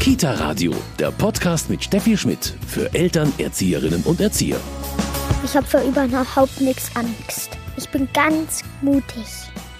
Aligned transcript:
Kita 0.00 0.32
Radio, 0.32 0.72
der 0.98 1.10
Podcast 1.10 1.68
mit 1.68 1.84
Steffi 1.84 2.16
Schmidt 2.16 2.54
für 2.66 2.92
Eltern, 2.94 3.30
Erzieherinnen 3.36 4.02
und 4.04 4.18
Erzieher. 4.18 4.56
Ich 5.44 5.54
habe 5.54 5.66
für 5.66 5.82
überhaupt 5.82 6.58
nichts 6.58 6.90
Angst. 6.96 7.50
Ich 7.76 7.86
bin 7.90 8.08
ganz 8.14 8.62
mutig. 8.80 9.26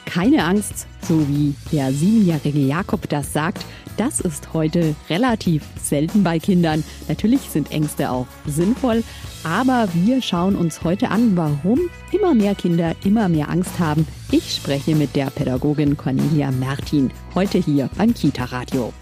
Keine 0.05 0.45
Angst, 0.45 0.87
so 1.09 1.27
wie 1.27 1.55
der 1.73 1.91
siebenjährige 1.91 2.59
Jakob 2.59 3.09
das 3.09 3.33
sagt, 3.33 3.65
das 3.97 4.21
ist 4.21 4.53
heute 4.53 4.95
relativ 5.09 5.63
selten 5.83 6.23
bei 6.23 6.39
Kindern. 6.39 6.85
Natürlich 7.09 7.41
sind 7.41 7.71
Ängste 7.73 8.11
auch 8.11 8.27
sinnvoll, 8.47 9.03
aber 9.43 9.89
wir 9.95 10.21
schauen 10.21 10.55
uns 10.55 10.85
heute 10.85 11.11
an, 11.11 11.35
warum 11.35 11.81
immer 12.13 12.35
mehr 12.35 12.55
Kinder 12.55 12.95
immer 13.05 13.31
mehr 13.31 13.49
Angst 13.49 13.79
haben. 13.79 14.07
Ich 14.31 14.55
spreche 14.55 14.95
mit 14.95 15.17
der 15.17 15.31
Pädagogin 15.31 15.97
Cornelia 15.97 16.51
Mertin 16.51 17.11
heute 17.35 17.57
hier 17.57 17.89
beim 17.97 18.13
Kita 18.13 18.45
Radio. 18.45 18.93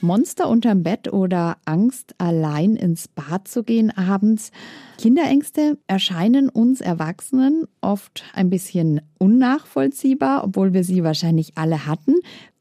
Monster 0.00 0.48
unterm 0.48 0.82
Bett 0.82 1.12
oder 1.12 1.56
Angst, 1.64 2.14
allein 2.18 2.76
ins 2.76 3.08
Bad 3.08 3.48
zu 3.48 3.62
gehen 3.62 3.90
abends. 3.96 4.50
Kinderängste 4.98 5.78
erscheinen 5.86 6.48
uns 6.48 6.80
Erwachsenen 6.80 7.64
oft 7.80 8.24
ein 8.34 8.50
bisschen 8.50 9.00
unnachvollziehbar, 9.18 10.44
obwohl 10.44 10.74
wir 10.74 10.84
sie 10.84 11.02
wahrscheinlich 11.02 11.52
alle 11.56 11.86
hatten. 11.86 12.16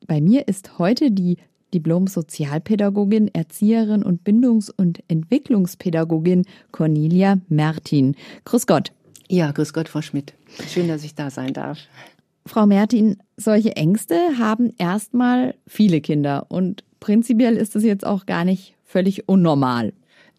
Bei 0.07 0.21
mir 0.21 0.47
ist 0.47 0.79
heute 0.79 1.11
die 1.11 1.37
Diplom-Sozialpädagogin, 1.73 3.29
Erzieherin 3.33 4.03
und 4.03 4.23
Bindungs- 4.23 4.69
und 4.69 5.03
Entwicklungspädagogin 5.09 6.45
Cornelia 6.71 7.39
Mertin. 7.49 8.15
Grüß 8.45 8.65
Gott. 8.65 8.93
Ja, 9.27 9.51
grüß 9.51 9.73
Gott, 9.73 9.89
Frau 9.89 10.01
Schmidt. 10.01 10.33
Schön, 10.69 10.87
dass 10.87 11.03
ich 11.03 11.15
da 11.15 11.29
sein 11.29 11.51
darf. 11.53 11.79
Frau 12.45 12.65
Mertin, 12.65 13.17
solche 13.35 13.75
Ängste 13.75 14.37
haben 14.37 14.71
erstmal 14.77 15.55
viele 15.67 15.99
Kinder 15.99 16.45
und 16.49 16.84
prinzipiell 16.99 17.57
ist 17.57 17.75
es 17.75 17.83
jetzt 17.83 18.05
auch 18.05 18.25
gar 18.25 18.45
nicht 18.45 18.75
völlig 18.83 19.27
unnormal. 19.27 19.93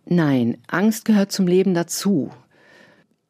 Nein, 0.07 0.59
Angst 0.69 1.05
gehört 1.05 1.33
zum 1.33 1.47
Leben 1.47 1.75
dazu. 1.75 2.31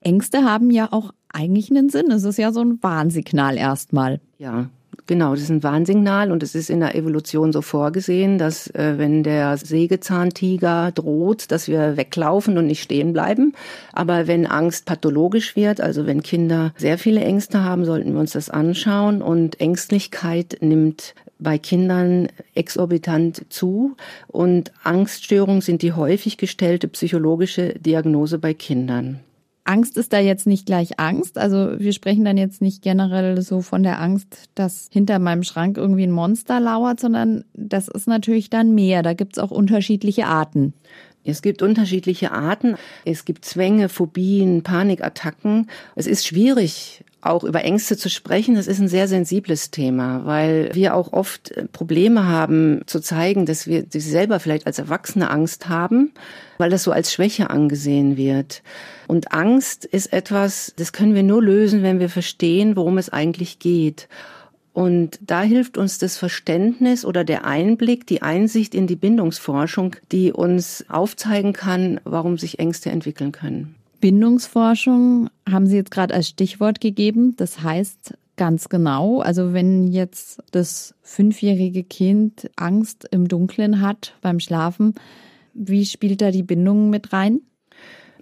Ängste 0.01 0.45
haben 0.45 0.71
ja 0.71 0.93
auch 0.93 1.13
eigentlich 1.33 1.71
einen 1.71 1.89
Sinn. 1.89 2.11
Es 2.11 2.25
ist 2.25 2.39
ja 2.39 2.53
so 2.53 2.61
ein 2.61 2.83
Warnsignal 2.83 3.57
erstmal. 3.57 4.21
Ja, 4.39 4.69
Genau, 5.07 5.35
das 5.35 5.43
ist 5.43 5.51
ein 5.51 5.63
Warnsignal 5.63 6.33
und 6.33 6.43
es 6.43 6.57
ist 6.57 6.69
in 6.69 6.81
der 6.81 6.97
Evolution 6.97 7.53
so 7.53 7.63
vorgesehen, 7.63 8.39
dass 8.39 8.69
äh, 8.75 8.95
wenn 8.97 9.23
der 9.23 9.57
Sägezahntiger 9.57 10.91
droht, 10.91 11.53
dass 11.53 11.69
wir 11.69 11.97
weglaufen 11.97 12.59
und 12.59 12.67
nicht 12.67 12.83
stehen 12.83 13.13
bleiben. 13.13 13.53
Aber 13.93 14.27
wenn 14.27 14.47
Angst 14.47 14.85
pathologisch 14.85 15.55
wird, 15.55 15.81
also 15.81 16.07
wenn 16.07 16.25
Kinder 16.25 16.73
sehr 16.77 16.99
viele 16.99 17.21
Ängste 17.21 17.63
haben, 17.63 17.85
sollten 17.85 18.15
wir 18.15 18.21
uns 18.21 18.33
das 18.33 18.51
anschauen 18.51 19.23
und 19.23 19.61
Ängstlichkeit 19.61 20.59
nimmt 20.61 21.15
bei 21.39 21.59
Kindern 21.59 22.29
exorbitant 22.55 23.45
zu 23.51 23.97
und 24.29 24.73
Angststörungen 24.85 25.61
sind 25.61 25.83
die 25.83 25.93
häufig 25.93 26.37
gestellte 26.39 26.89
psychologische 26.89 27.75
Diagnose 27.79 28.39
bei 28.39 28.55
Kindern. 28.55 29.21
Angst 29.67 29.97
ist 29.97 30.13
da 30.13 30.21
jetzt 30.21 30.47
nicht 30.47 30.67
gleich 30.67 31.01
Angst. 31.01 31.39
Also 31.39 31.79
wir 31.79 31.93
sprechen 31.93 32.25
dann 32.25 32.37
jetzt 32.37 32.63
nicht 32.63 32.83
generell 32.83 33.43
so 33.43 33.63
von 33.63 33.83
der 33.83 34.01
Angst, 34.01 34.49
dass 34.55 34.89
hinter 34.93 35.19
meinem 35.19 35.43
Schrank 35.43 35.77
irgendwie 35.77 36.05
ein 36.05 36.13
Monster 36.13 36.61
lauert, 36.61 37.01
sondern 37.01 37.45
das 37.53 37.89
ist 37.89 38.07
natürlich 38.07 38.49
dann 38.49 38.75
mehr. 38.75 39.03
Da 39.03 39.15
gibt's 39.15 39.39
auch 39.39 39.51
unterschiedliche 39.51 40.27
Arten. 40.27 40.73
Es 41.25 41.43
gibt 41.43 41.63
unterschiedliche 41.63 42.31
Arten. 42.31 42.77
Es 43.05 43.25
gibt 43.25 43.45
Zwänge, 43.45 43.89
Phobien, 43.89 44.63
Panikattacken. 44.63 45.69
Es 45.97 46.07
ist 46.07 46.25
schwierig, 46.25 47.05
auch 47.31 47.45
über 47.45 47.65
Ängste 47.65 47.97
zu 47.97 48.09
sprechen, 48.09 48.55
das 48.55 48.67
ist 48.67 48.81
ein 48.81 48.89
sehr 48.89 49.09
sensibles 49.09 49.71
Thema, 49.71 50.25
weil 50.25 50.71
wir 50.73 50.95
auch 50.95 51.13
oft 51.13 51.53
Probleme 51.73 52.27
haben 52.27 52.83
zu 52.87 53.01
zeigen, 53.01 53.47
dass 53.47 53.67
wir 53.67 53.85
selber 53.93 54.41
vielleicht 54.41 54.67
als 54.67 54.79
Erwachsene 54.79 55.31
Angst 55.31 55.69
haben, 55.69 56.13
weil 56.59 56.71
das 56.71 56.83
so 56.83 56.93
als 56.93 57.13
Schwäche 57.13 57.51
angesehen 57.51 58.17
wird. 58.17 58.63
Und 59.07 59.33
Angst 59.33 59.85
ist 59.85 60.13
etwas, 60.13 60.73
das 60.77 60.93
können 60.93 61.15
wir 61.15 61.23
nur 61.23 61.43
lösen, 61.43 61.83
wenn 61.83 62.01
wir 62.01 62.09
verstehen, 62.09 62.77
worum 62.77 62.99
es 62.99 63.11
eigentlich 63.11 63.59
geht. 63.59 64.09
Und 64.73 65.19
da 65.23 65.41
hilft 65.41 65.79
uns 65.79 65.97
das 65.97 66.19
Verständnis 66.19 67.07
oder 67.07 67.25
der 67.25 67.47
Einblick, 67.47 68.07
die 68.07 68.21
Einsicht 68.21 68.75
in 68.75 68.87
die 68.87 68.97
Bindungsforschung, 68.97 69.97
die 70.13 70.33
uns 70.33 70.85
aufzeigen 70.89 71.55
kann, 71.55 71.99
warum 72.05 72.37
sich 72.37 72.59
Ängste 72.59 72.91
entwickeln 72.91 73.33
können. 73.33 73.75
Bindungsforschung 74.01 75.31
haben 75.49 75.67
Sie 75.67 75.77
jetzt 75.77 75.91
gerade 75.91 76.15
als 76.15 76.29
Stichwort 76.29 76.81
gegeben. 76.81 77.35
Das 77.37 77.63
heißt 77.63 78.15
ganz 78.37 78.69
genau, 78.69 79.21
also 79.21 79.53
wenn 79.53 79.89
jetzt 79.89 80.43
das 80.53 80.95
fünfjährige 81.03 81.85
Kind 81.85 82.51
Angst 82.57 83.09
im 83.11 83.29
Dunkeln 83.29 83.81
hat 83.81 84.15
beim 84.21 84.41
Schlafen, 84.41 84.95
wie 85.55 85.87
spielt 85.87 86.21
da 86.21 86.31
die 86.31 86.43
Bindung 86.43 86.91
mit 86.91 87.13
rein? 87.13 87.41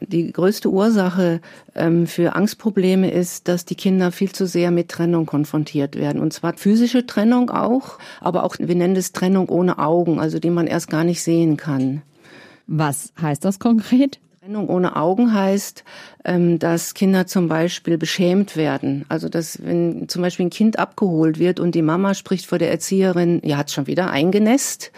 Die 0.00 0.32
größte 0.32 0.70
Ursache 0.70 1.40
ähm, 1.74 2.06
für 2.06 2.34
Angstprobleme 2.34 3.10
ist, 3.10 3.48
dass 3.48 3.64
die 3.64 3.74
Kinder 3.74 4.12
viel 4.12 4.32
zu 4.32 4.46
sehr 4.46 4.70
mit 4.70 4.88
Trennung 4.88 5.24
konfrontiert 5.24 5.96
werden. 5.96 6.20
Und 6.20 6.32
zwar 6.32 6.56
physische 6.56 7.06
Trennung 7.06 7.50
auch, 7.50 7.98
aber 8.20 8.44
auch, 8.44 8.56
wir 8.58 8.74
nennen 8.74 8.96
es 8.96 9.12
Trennung 9.12 9.48
ohne 9.48 9.78
Augen, 9.78 10.20
also 10.20 10.38
die 10.38 10.50
man 10.50 10.66
erst 10.66 10.90
gar 10.90 11.04
nicht 11.04 11.22
sehen 11.22 11.56
kann. 11.56 12.02
Was 12.66 13.12
heißt 13.20 13.44
das 13.44 13.58
konkret? 13.58 14.20
Trennung 14.44 14.68
ohne 14.68 14.96
Augen 14.96 15.32
heißt, 15.32 15.84
ähm, 16.26 16.58
dass 16.58 16.92
Kinder 16.92 17.26
zum 17.26 17.48
Beispiel 17.48 17.96
beschämt 17.96 18.58
werden. 18.58 19.06
Also 19.08 19.30
dass 19.30 19.64
wenn 19.64 20.06
zum 20.06 20.20
Beispiel 20.20 20.44
ein 20.44 20.50
Kind 20.50 20.78
abgeholt 20.78 21.38
wird 21.38 21.60
und 21.60 21.74
die 21.74 21.80
Mama 21.80 22.12
spricht 22.12 22.44
vor 22.44 22.58
der 22.58 22.70
Erzieherin, 22.70 23.40
ja, 23.42 23.56
hat 23.56 23.70
schon 23.70 23.86
wieder 23.86 24.10
eingenässt 24.10 24.92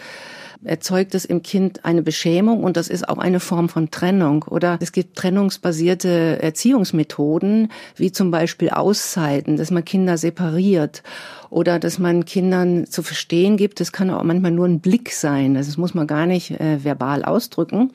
erzeugt 0.63 1.15
es 1.15 1.25
im 1.25 1.43
Kind 1.43 1.85
eine 1.85 2.01
Beschämung 2.01 2.63
und 2.63 2.77
das 2.77 2.87
ist 2.87 3.07
auch 3.07 3.17
eine 3.17 3.39
Form 3.39 3.69
von 3.69 3.91
Trennung. 3.91 4.43
Oder 4.43 4.77
es 4.81 4.91
gibt 4.91 5.15
trennungsbasierte 5.17 6.41
Erziehungsmethoden, 6.41 7.71
wie 7.95 8.11
zum 8.11 8.31
Beispiel 8.31 8.69
Auszeiten, 8.69 9.57
dass 9.57 9.71
man 9.71 9.85
Kinder 9.85 10.17
separiert 10.17 11.03
oder 11.49 11.79
dass 11.79 11.99
man 11.99 12.25
Kindern 12.25 12.85
zu 12.85 13.03
verstehen 13.03 13.57
gibt, 13.57 13.79
das 13.79 13.91
kann 13.91 14.09
auch 14.09 14.23
manchmal 14.23 14.51
nur 14.51 14.67
ein 14.67 14.79
Blick 14.79 15.11
sein, 15.11 15.53
das 15.53 15.77
muss 15.77 15.93
man 15.93 16.07
gar 16.07 16.25
nicht 16.25 16.51
äh, 16.51 16.83
verbal 16.83 17.23
ausdrücken, 17.23 17.91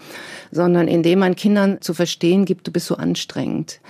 sondern 0.51 0.89
indem 0.89 1.19
man 1.19 1.37
Kindern 1.37 1.81
zu 1.81 1.95
verstehen 1.95 2.45
gibt, 2.45 2.67
du 2.67 2.73
bist 2.73 2.87
so 2.87 2.97
anstrengend. 2.97 3.81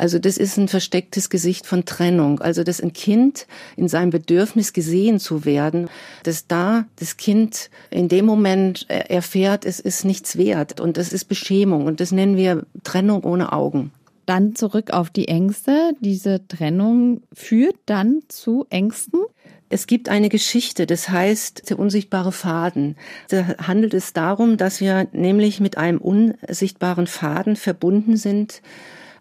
Also 0.00 0.18
das 0.18 0.38
ist 0.38 0.56
ein 0.56 0.68
verstecktes 0.68 1.28
Gesicht 1.28 1.66
von 1.66 1.84
Trennung. 1.84 2.40
Also 2.40 2.64
dass 2.64 2.80
ein 2.80 2.94
Kind 2.94 3.46
in 3.76 3.86
seinem 3.86 4.08
Bedürfnis 4.08 4.72
gesehen 4.72 5.20
zu 5.20 5.44
werden, 5.44 5.90
dass 6.22 6.46
da 6.46 6.86
das 6.96 7.18
Kind 7.18 7.68
in 7.90 8.08
dem 8.08 8.24
Moment 8.24 8.88
erfährt, 8.88 9.66
es 9.66 9.78
ist 9.78 10.06
nichts 10.06 10.38
wert 10.38 10.80
und 10.80 10.96
das 10.96 11.12
ist 11.12 11.26
Beschämung 11.26 11.84
und 11.84 12.00
das 12.00 12.12
nennen 12.12 12.38
wir 12.38 12.64
Trennung 12.82 13.24
ohne 13.24 13.52
Augen. 13.52 13.92
Dann 14.24 14.54
zurück 14.54 14.90
auf 14.90 15.10
die 15.10 15.28
Ängste. 15.28 15.92
Diese 16.00 16.46
Trennung 16.48 17.20
führt 17.34 17.76
dann 17.84 18.20
zu 18.28 18.66
Ängsten? 18.70 19.20
Es 19.68 19.86
gibt 19.86 20.08
eine 20.08 20.30
Geschichte, 20.30 20.86
das 20.86 21.10
heißt 21.10 21.68
der 21.68 21.78
unsichtbare 21.78 22.32
Faden. 22.32 22.96
Da 23.28 23.58
handelt 23.58 23.92
es 23.92 24.14
darum, 24.14 24.56
dass 24.56 24.80
wir 24.80 25.08
nämlich 25.12 25.60
mit 25.60 25.76
einem 25.76 25.98
unsichtbaren 25.98 27.06
Faden 27.06 27.54
verbunden 27.54 28.16
sind 28.16 28.62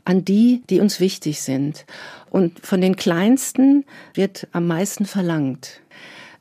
an 0.09 0.25
die, 0.25 0.64
die 0.72 0.80
uns 0.80 1.00
wichtig 1.00 1.42
sind. 1.42 1.86
Und 2.31 2.66
von 2.66 2.81
den 2.81 2.96
Kleinsten 2.96 3.86
wird 4.16 4.47
am 4.52 4.66
meisten 4.66 5.06
verlangt. 5.06 5.81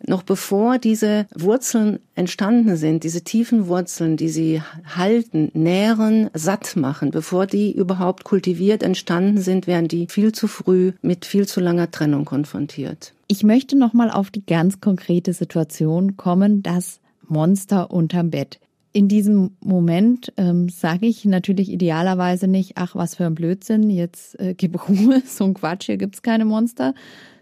Noch 0.06 0.22
bevor 0.22 0.78
diese 0.78 1.26
Wurzeln 1.34 1.98
entstanden 2.14 2.76
sind, 2.76 3.04
diese 3.04 3.22
tiefen 3.22 3.66
Wurzeln, 3.66 4.16
die 4.16 4.30
sie 4.30 4.62
halten, 4.86 5.50
nähren, 5.52 6.30
satt 6.32 6.76
machen, 6.76 7.10
bevor 7.10 7.46
die 7.46 7.72
überhaupt 7.72 8.24
kultiviert 8.24 8.82
entstanden 8.82 9.42
sind, 9.42 9.66
werden 9.66 9.88
die 9.88 10.06
viel 10.08 10.32
zu 10.32 10.46
früh 10.46 10.92
mit 11.02 11.26
viel 11.26 11.46
zu 11.46 11.60
langer 11.60 11.90
Trennung 11.90 12.24
konfrontiert. 12.24 13.12
Ich 13.26 13.42
möchte 13.42 13.76
noch 13.76 13.92
mal 13.92 14.10
auf 14.10 14.30
die 14.30 14.46
ganz 14.46 14.80
konkrete 14.80 15.34
Situation 15.34 16.16
kommen, 16.16 16.62
das 16.62 17.00
Monster 17.26 17.90
unterm 17.90 18.30
Bett 18.30 18.60
in 18.92 19.08
diesem 19.08 19.56
Moment 19.60 20.32
ähm, 20.36 20.68
sage 20.68 21.06
ich 21.06 21.24
natürlich 21.24 21.70
idealerweise 21.70 22.48
nicht, 22.48 22.72
ach, 22.76 22.94
was 22.94 23.14
für 23.14 23.26
ein 23.26 23.34
Blödsinn, 23.34 23.90
jetzt 23.90 24.38
äh, 24.40 24.54
gib 24.54 24.88
Ruhe, 24.88 25.22
so 25.26 25.44
ein 25.44 25.54
Quatsch, 25.54 25.86
hier 25.86 25.96
gibt's 25.96 26.22
keine 26.22 26.44
Monster, 26.44 26.94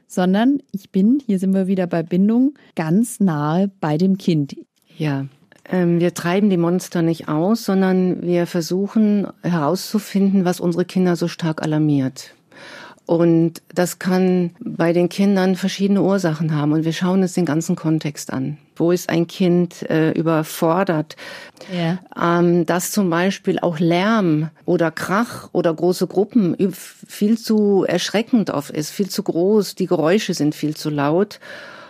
sondern 0.06 0.60
ich 0.72 0.90
bin, 0.90 1.22
hier 1.24 1.38
sind 1.38 1.54
wir 1.54 1.66
wieder 1.66 1.86
bei 1.86 2.02
Bindung, 2.02 2.54
ganz 2.74 3.20
nahe 3.20 3.70
bei 3.80 3.98
dem 3.98 4.18
Kind. 4.18 4.56
Ja, 4.96 5.26
ähm, 5.68 6.00
wir 6.00 6.14
treiben 6.14 6.50
die 6.50 6.56
Monster 6.56 7.02
nicht 7.02 7.28
aus, 7.28 7.64
sondern 7.64 8.22
wir 8.22 8.46
versuchen 8.46 9.26
herauszufinden, 9.42 10.44
was 10.44 10.60
unsere 10.60 10.84
Kinder 10.84 11.16
so 11.16 11.28
stark 11.28 11.62
alarmiert. 11.62 12.35
Und 13.06 13.62
das 13.72 14.00
kann 14.00 14.50
bei 14.58 14.92
den 14.92 15.08
Kindern 15.08 15.54
verschiedene 15.54 16.02
Ursachen 16.02 16.54
haben. 16.54 16.72
Und 16.72 16.84
wir 16.84 16.92
schauen 16.92 17.22
uns 17.22 17.34
den 17.34 17.44
ganzen 17.44 17.76
Kontext 17.76 18.32
an. 18.32 18.58
Wo 18.74 18.90
ist 18.90 19.08
ein 19.08 19.28
Kind 19.28 19.88
äh, 19.88 20.10
überfordert? 20.10 21.14
Ja. 21.72 21.98
Ähm, 22.20 22.66
dass 22.66 22.90
zum 22.90 23.08
Beispiel 23.08 23.60
auch 23.60 23.78
Lärm 23.78 24.50
oder 24.64 24.90
Krach 24.90 25.48
oder 25.52 25.72
große 25.72 26.08
Gruppen 26.08 26.56
viel 26.72 27.38
zu 27.38 27.84
erschreckend 27.88 28.50
oft 28.50 28.70
ist, 28.70 28.90
viel 28.90 29.08
zu 29.08 29.22
groß, 29.22 29.76
die 29.76 29.86
Geräusche 29.86 30.34
sind 30.34 30.54
viel 30.54 30.76
zu 30.76 30.90
laut. 30.90 31.38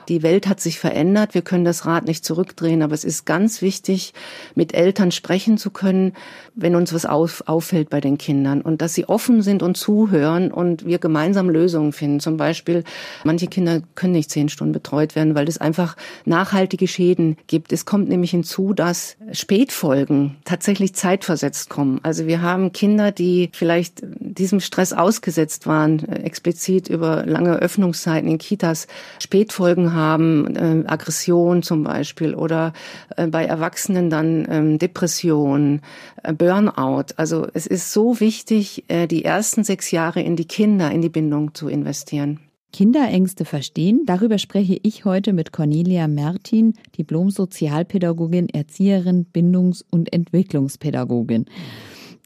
Die 0.09 0.23
Welt 0.23 0.47
hat 0.47 0.61
sich 0.61 0.79
verändert, 0.79 1.35
wir 1.35 1.43
können 1.43 1.65
das 1.65 1.87
Rad 1.87 2.07
nicht 2.07 2.25
zurückdrehen, 2.25 2.83
aber 2.83 2.95
es 2.95 3.05
ist 3.05 3.25
ganz 3.25 3.63
wichtig, 3.63 4.15
mit 4.55 4.75
Eltern 4.75 5.11
sprechen 5.11 5.59
zu 5.59 5.71
können, 5.71 6.13
wenn 6.55 6.77
uns 6.77 6.93
was 6.93 7.07
auf, 7.07 7.43
auffällt 7.47 7.91
bei 7.91 8.01
den 8.01 8.19
Kindern 8.19 8.63
und 8.63 8.83
dass 8.83 8.95
sie 8.95 9.09
offen 9.09 9.43
sind 9.43 9.63
und 9.63 9.77
zuhören 9.77 10.53
und 10.53 10.87
wir 10.87 10.99
gemeinsam 10.99 11.51
Lösungen 11.51 11.93
finden. 11.93 12.21
Zum 12.21 12.37
Beispiel, 12.37 12.85
manche 13.25 13.49
Kinder 13.49 13.83
können 13.95 14.13
nicht 14.13 14.31
zehn 14.31 14.49
Stunden 14.49 14.73
betreut 14.73 15.17
werden, 15.17 15.35
weil 15.35 15.49
es 15.49 15.59
einfach 15.59 15.97
nachhaltige 16.25 16.87
Schäden 16.87 17.37
gibt. 17.47 17.73
Es 17.73 17.85
kommt 17.85 18.09
nämlich 18.09 18.31
hinzu, 18.31 18.73
dass 18.73 19.17
Spätfolgen 19.33 20.37
tatsächlich 20.45 20.95
zeitversetzt 20.95 21.69
kommen. 21.69 22.01
Also 22.03 22.27
wir 22.27 22.43
haben 22.43 22.73
Kinder, 22.73 23.11
die 23.11 23.51
vielleicht 23.53 24.03
diesem 24.05 24.61
Stress 24.61 24.93
ausgesetzt 24.93 25.67
waren, 25.67 25.99
explizit 26.09 26.89
über 26.89 27.27
lange 27.27 27.57
Öffnungszeiten 27.57 28.31
in 28.31 28.39
Kitas, 28.39 28.87
Spätfolgen 29.19 29.95
haben, 29.97 30.55
äh, 30.55 30.85
Aggression 30.87 31.65
zum 31.65 31.83
Beispiel 31.83 32.35
oder 32.37 32.73
äh, 33.17 33.27
bei 33.27 33.45
Erwachsenen 33.45 34.11
dann 34.11 34.47
ähm, 34.49 34.79
Depression, 34.79 35.81
äh, 36.23 36.33
Burnout. 36.33 37.07
Also 37.17 37.49
es 37.53 37.67
ist 37.67 37.93
so 37.93 38.21
wichtig, 38.21 38.85
äh, 38.87 39.09
die 39.09 39.25
ersten 39.25 39.65
sechs 39.65 39.91
Jahre 39.91 40.23
in 40.23 40.37
die 40.37 40.47
Kinder, 40.47 40.93
in 40.93 41.03
die 41.03 41.09
Bindung 41.09 41.55
zu 41.55 41.69
investieren. 41.69 42.39
Kinderängste 42.73 43.47
verstehen. 43.47 44.03
Darüber 44.05 44.39
spreche 44.39 44.79
ich 44.83 45.07
heute 45.07 45.33
mit 45.33 45.51
Cornelia 45.51 46.09
Mertin, 46.09 46.75
Diplom-Sozialpädagogin, 46.99 48.51
Erzieherin, 48.51 49.25
Bindungs- 49.25 49.85
und 49.91 50.13
Entwicklungspädagogin. 50.13 51.47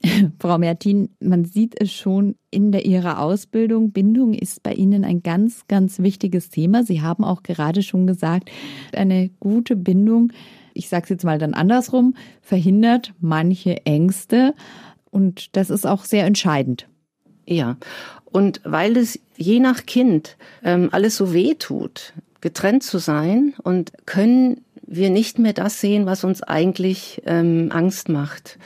Frau 0.39 0.59
Mertin, 0.59 1.11
man 1.21 1.45
sieht 1.45 1.81
es 1.81 1.93
schon 1.93 2.37
in 2.51 2.73
der, 2.73 2.87
Ihrer 2.87 3.21
Ausbildung. 3.21 3.93
Bindung 3.93 4.35
ist 4.35 4.63
bei 4.63 4.73
Ihnen 4.73 5.05
ein 5.05 5.23
ganz, 5.23 5.67
ganz 5.69 5.99
wichtiges 5.99 6.49
Thema. 6.49 6.85
Sie 6.85 7.03
haben 7.03 7.25
auch 7.25 7.43
gerade 7.43 7.83
schon 7.83 8.07
gesagt, 8.07 8.51
eine 8.95 9.29
gute 9.41 9.77
Bindung, 9.77 10.33
ich 10.73 10.89
sage 10.89 11.05
es 11.05 11.11
jetzt 11.11 11.25
mal 11.25 11.39
dann 11.39 11.55
andersrum, 11.55 12.15
verhindert 12.41 13.13
manche 13.21 13.85
Ängste. 13.85 14.55
Und 15.11 15.57
das 15.57 15.71
ist 15.71 15.87
auch 15.87 16.05
sehr 16.05 16.25
entscheidend. 16.25 16.89
Ja, 17.47 17.77
und 18.25 18.61
weil 18.65 18.97
es 18.97 19.19
je 19.37 19.59
nach 19.59 19.85
Kind 19.85 20.37
ähm, 20.63 20.89
alles 20.93 21.17
so 21.17 21.35
weh 21.35 21.55
tut, 21.55 22.15
getrennt 22.41 22.85
zu 22.85 22.99
sein 22.99 23.55
und 23.63 23.93
können 24.07 24.61
wir 24.87 25.11
nicht 25.11 25.39
mehr 25.39 25.53
das 25.53 25.81
sehen, 25.81 26.07
was 26.07 26.25
uns 26.25 26.43
eigentlich 26.43 27.23
ähm, 27.27 27.71
Angst 27.73 28.09
macht. 28.09 28.59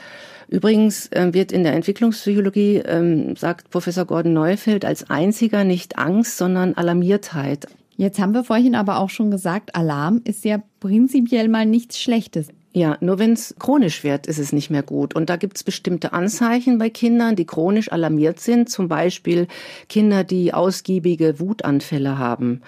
Übrigens 0.47 1.07
äh, 1.11 1.33
wird 1.33 1.51
in 1.51 1.63
der 1.63 1.73
Entwicklungspsychologie, 1.73 2.77
ähm, 2.85 3.35
sagt 3.35 3.69
Professor 3.69 4.05
Gordon 4.05 4.33
Neufeld, 4.33 4.85
als 4.85 5.09
einziger 5.09 5.63
nicht 5.63 5.97
Angst, 5.97 6.37
sondern 6.37 6.75
Alarmiertheit. 6.75 7.67
Jetzt 7.97 8.19
haben 8.19 8.33
wir 8.33 8.43
vorhin 8.43 8.75
aber 8.75 8.99
auch 8.99 9.09
schon 9.09 9.31
gesagt, 9.31 9.75
Alarm 9.75 10.21
ist 10.25 10.43
ja 10.43 10.61
prinzipiell 10.79 11.47
mal 11.47 11.65
nichts 11.65 11.99
Schlechtes. 11.99 12.49
Ja, 12.73 12.97
nur 12.99 13.19
wenn 13.19 13.31
es 13.31 13.55
chronisch 13.57 14.03
wird, 14.03 14.27
ist 14.27 14.37
es 14.37 14.51
nicht 14.51 14.69
mehr 14.69 14.83
gut. 14.83 15.15
Und 15.15 15.29
da 15.29 15.37
gibt 15.37 15.55
es 15.55 15.63
bestimmte 15.63 16.11
Anzeichen 16.11 16.77
bei 16.77 16.89
Kindern, 16.89 17.37
die 17.37 17.45
chronisch 17.45 17.89
alarmiert 17.89 18.41
sind. 18.41 18.69
Zum 18.69 18.89
Beispiel 18.89 19.47
Kinder, 19.87 20.25
die 20.25 20.53
ausgiebige 20.53 21.39
Wutanfälle 21.39 22.17
haben 22.17 22.61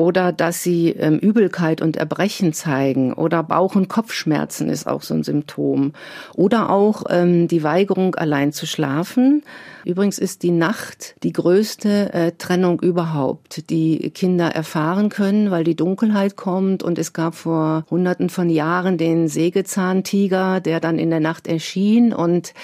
oder 0.00 0.32
dass 0.32 0.62
sie 0.62 0.88
ähm, 0.92 1.18
Übelkeit 1.18 1.82
und 1.82 1.98
Erbrechen 1.98 2.54
zeigen. 2.54 3.12
Oder 3.12 3.42
Bauch- 3.42 3.74
und 3.74 3.88
Kopfschmerzen 3.88 4.70
ist 4.70 4.86
auch 4.86 5.02
so 5.02 5.12
ein 5.12 5.24
Symptom. 5.24 5.92
Oder 6.34 6.70
auch 6.70 7.04
ähm, 7.10 7.48
die 7.48 7.62
Weigerung 7.62 8.14
allein 8.14 8.54
zu 8.54 8.66
schlafen. 8.66 9.42
Übrigens 9.84 10.18
ist 10.18 10.42
die 10.42 10.52
Nacht 10.52 11.16
die 11.22 11.34
größte 11.34 12.14
äh, 12.14 12.32
Trennung 12.32 12.80
überhaupt, 12.80 13.68
die 13.68 14.08
Kinder 14.08 14.46
erfahren 14.46 15.10
können, 15.10 15.50
weil 15.50 15.64
die 15.64 15.76
Dunkelheit 15.76 16.34
kommt. 16.34 16.82
Und 16.82 16.98
es 16.98 17.12
gab 17.12 17.34
vor 17.34 17.84
hunderten 17.90 18.30
von 18.30 18.48
Jahren 18.48 18.96
den 18.96 19.28
Sägezahntiger, 19.28 20.60
der 20.60 20.80
dann 20.80 20.98
in 20.98 21.10
der 21.10 21.20
Nacht 21.20 21.46
erschien. 21.46 22.14
Und 22.14 22.54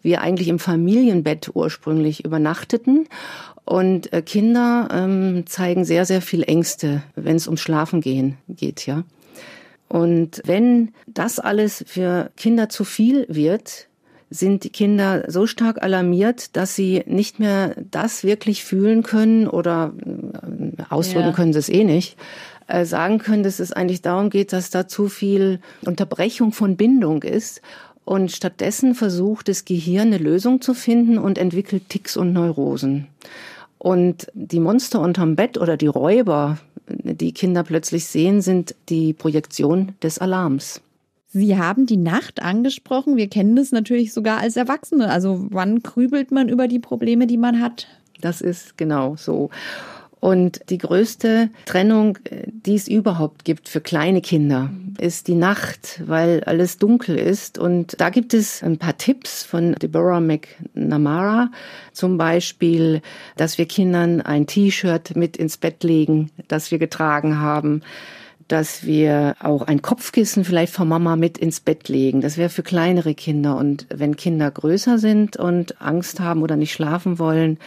wir 0.00 0.20
eigentlich 0.20 0.46
im 0.46 0.60
Familienbett 0.60 1.50
ursprünglich 1.54 2.24
übernachteten 2.24 3.08
und 3.64 4.12
äh, 4.12 4.22
Kinder 4.22 4.88
ähm, 4.90 5.44
zeigen 5.46 5.84
sehr, 5.84 6.04
sehr 6.04 6.20
viel 6.20 6.42
Ängste, 6.42 7.02
wenn 7.16 7.36
es 7.36 7.46
ums 7.46 7.60
Schlafen 7.60 8.00
gehen 8.00 8.36
geht, 8.48 8.86
ja. 8.86 9.04
Und 9.88 10.42
wenn 10.44 10.92
das 11.06 11.38
alles 11.38 11.84
für 11.86 12.30
Kinder 12.36 12.68
zu 12.68 12.84
viel 12.84 13.26
wird, 13.28 13.88
sind 14.30 14.64
die 14.64 14.70
Kinder 14.70 15.24
so 15.28 15.46
stark 15.46 15.82
alarmiert, 15.82 16.56
dass 16.56 16.74
sie 16.74 17.04
nicht 17.06 17.38
mehr 17.38 17.76
das 17.90 18.24
wirklich 18.24 18.64
fühlen 18.64 19.02
können 19.02 19.46
oder 19.46 19.92
äh, 20.04 20.82
ausdrücken 20.90 21.28
ja. 21.28 21.32
können 21.32 21.52
sie 21.52 21.58
es 21.60 21.68
eh 21.68 21.84
nicht, 21.84 22.16
äh, 22.66 22.84
sagen 22.84 23.18
können, 23.18 23.44
dass 23.44 23.60
es 23.60 23.72
eigentlich 23.72 24.02
darum 24.02 24.30
geht, 24.30 24.52
dass 24.52 24.70
da 24.70 24.88
zu 24.88 25.08
viel 25.08 25.60
Unterbrechung 25.84 26.52
von 26.52 26.76
Bindung 26.76 27.22
ist. 27.22 27.60
Und 28.04 28.32
stattdessen 28.32 28.94
versucht 28.94 29.48
das 29.48 29.64
Gehirn 29.64 30.08
eine 30.08 30.18
Lösung 30.18 30.60
zu 30.60 30.74
finden 30.74 31.18
und 31.18 31.38
entwickelt 31.38 31.88
Ticks 31.88 32.16
und 32.16 32.32
Neurosen. 32.32 33.06
Und 33.78 34.28
die 34.34 34.60
Monster 34.60 35.00
unterm 35.00 35.36
Bett 35.36 35.58
oder 35.58 35.76
die 35.76 35.86
Räuber, 35.86 36.58
die 36.88 37.32
Kinder 37.32 37.62
plötzlich 37.62 38.06
sehen, 38.06 38.42
sind 38.42 38.74
die 38.88 39.12
Projektion 39.12 39.92
des 40.02 40.18
Alarms. 40.18 40.80
Sie 41.28 41.58
haben 41.58 41.86
die 41.86 41.96
Nacht 41.96 42.42
angesprochen. 42.42 43.16
Wir 43.16 43.28
kennen 43.28 43.56
das 43.56 43.72
natürlich 43.72 44.12
sogar 44.12 44.38
als 44.38 44.56
Erwachsene. 44.56 45.10
Also 45.10 45.46
wann 45.50 45.82
grübelt 45.82 46.30
man 46.30 46.48
über 46.48 46.68
die 46.68 46.78
Probleme, 46.78 47.26
die 47.26 47.36
man 47.36 47.60
hat? 47.60 47.88
Das 48.20 48.40
ist 48.40 48.78
genau 48.78 49.16
so. 49.16 49.50
Und 50.24 50.70
die 50.70 50.78
größte 50.78 51.50
Trennung, 51.66 52.16
äh, 52.30 52.46
die 52.46 52.76
es 52.76 52.88
überhaupt 52.88 53.44
gibt 53.44 53.68
für 53.68 53.82
kleine 53.82 54.22
Kinder, 54.22 54.70
ist 54.98 55.28
die 55.28 55.34
Nacht, 55.34 56.00
weil 56.06 56.42
alles 56.44 56.78
dunkel 56.78 57.18
ist. 57.18 57.58
Und 57.58 58.00
da 58.00 58.08
gibt 58.08 58.32
es 58.32 58.62
ein 58.62 58.78
paar 58.78 58.96
Tipps 58.96 59.42
von 59.42 59.74
Deborah 59.74 60.20
McNamara. 60.20 61.50
Zum 61.92 62.16
Beispiel, 62.16 63.02
dass 63.36 63.58
wir 63.58 63.66
Kindern 63.66 64.22
ein 64.22 64.46
T-Shirt 64.46 65.14
mit 65.14 65.36
ins 65.36 65.58
Bett 65.58 65.84
legen, 65.84 66.30
das 66.48 66.70
wir 66.70 66.78
getragen 66.78 67.38
haben 67.38 67.82
dass 68.46 68.84
wir 68.84 69.36
auch 69.40 69.62
ein 69.62 69.80
Kopfkissen 69.80 70.44
vielleicht 70.44 70.74
von 70.74 70.86
Mama 70.86 71.16
mit 71.16 71.38
ins 71.38 71.60
Bett 71.60 71.88
legen. 71.88 72.20
Das 72.20 72.36
wäre 72.36 72.50
für 72.50 72.62
kleinere 72.62 73.14
Kinder. 73.14 73.56
Und 73.56 73.86
wenn 73.88 74.16
Kinder 74.16 74.50
größer 74.50 74.98
sind 74.98 75.38
und 75.38 75.80
Angst 75.80 76.20
haben 76.20 76.42
oder 76.42 76.54
nicht 76.54 76.72
schlafen 76.72 77.18
wollen, 77.18 77.58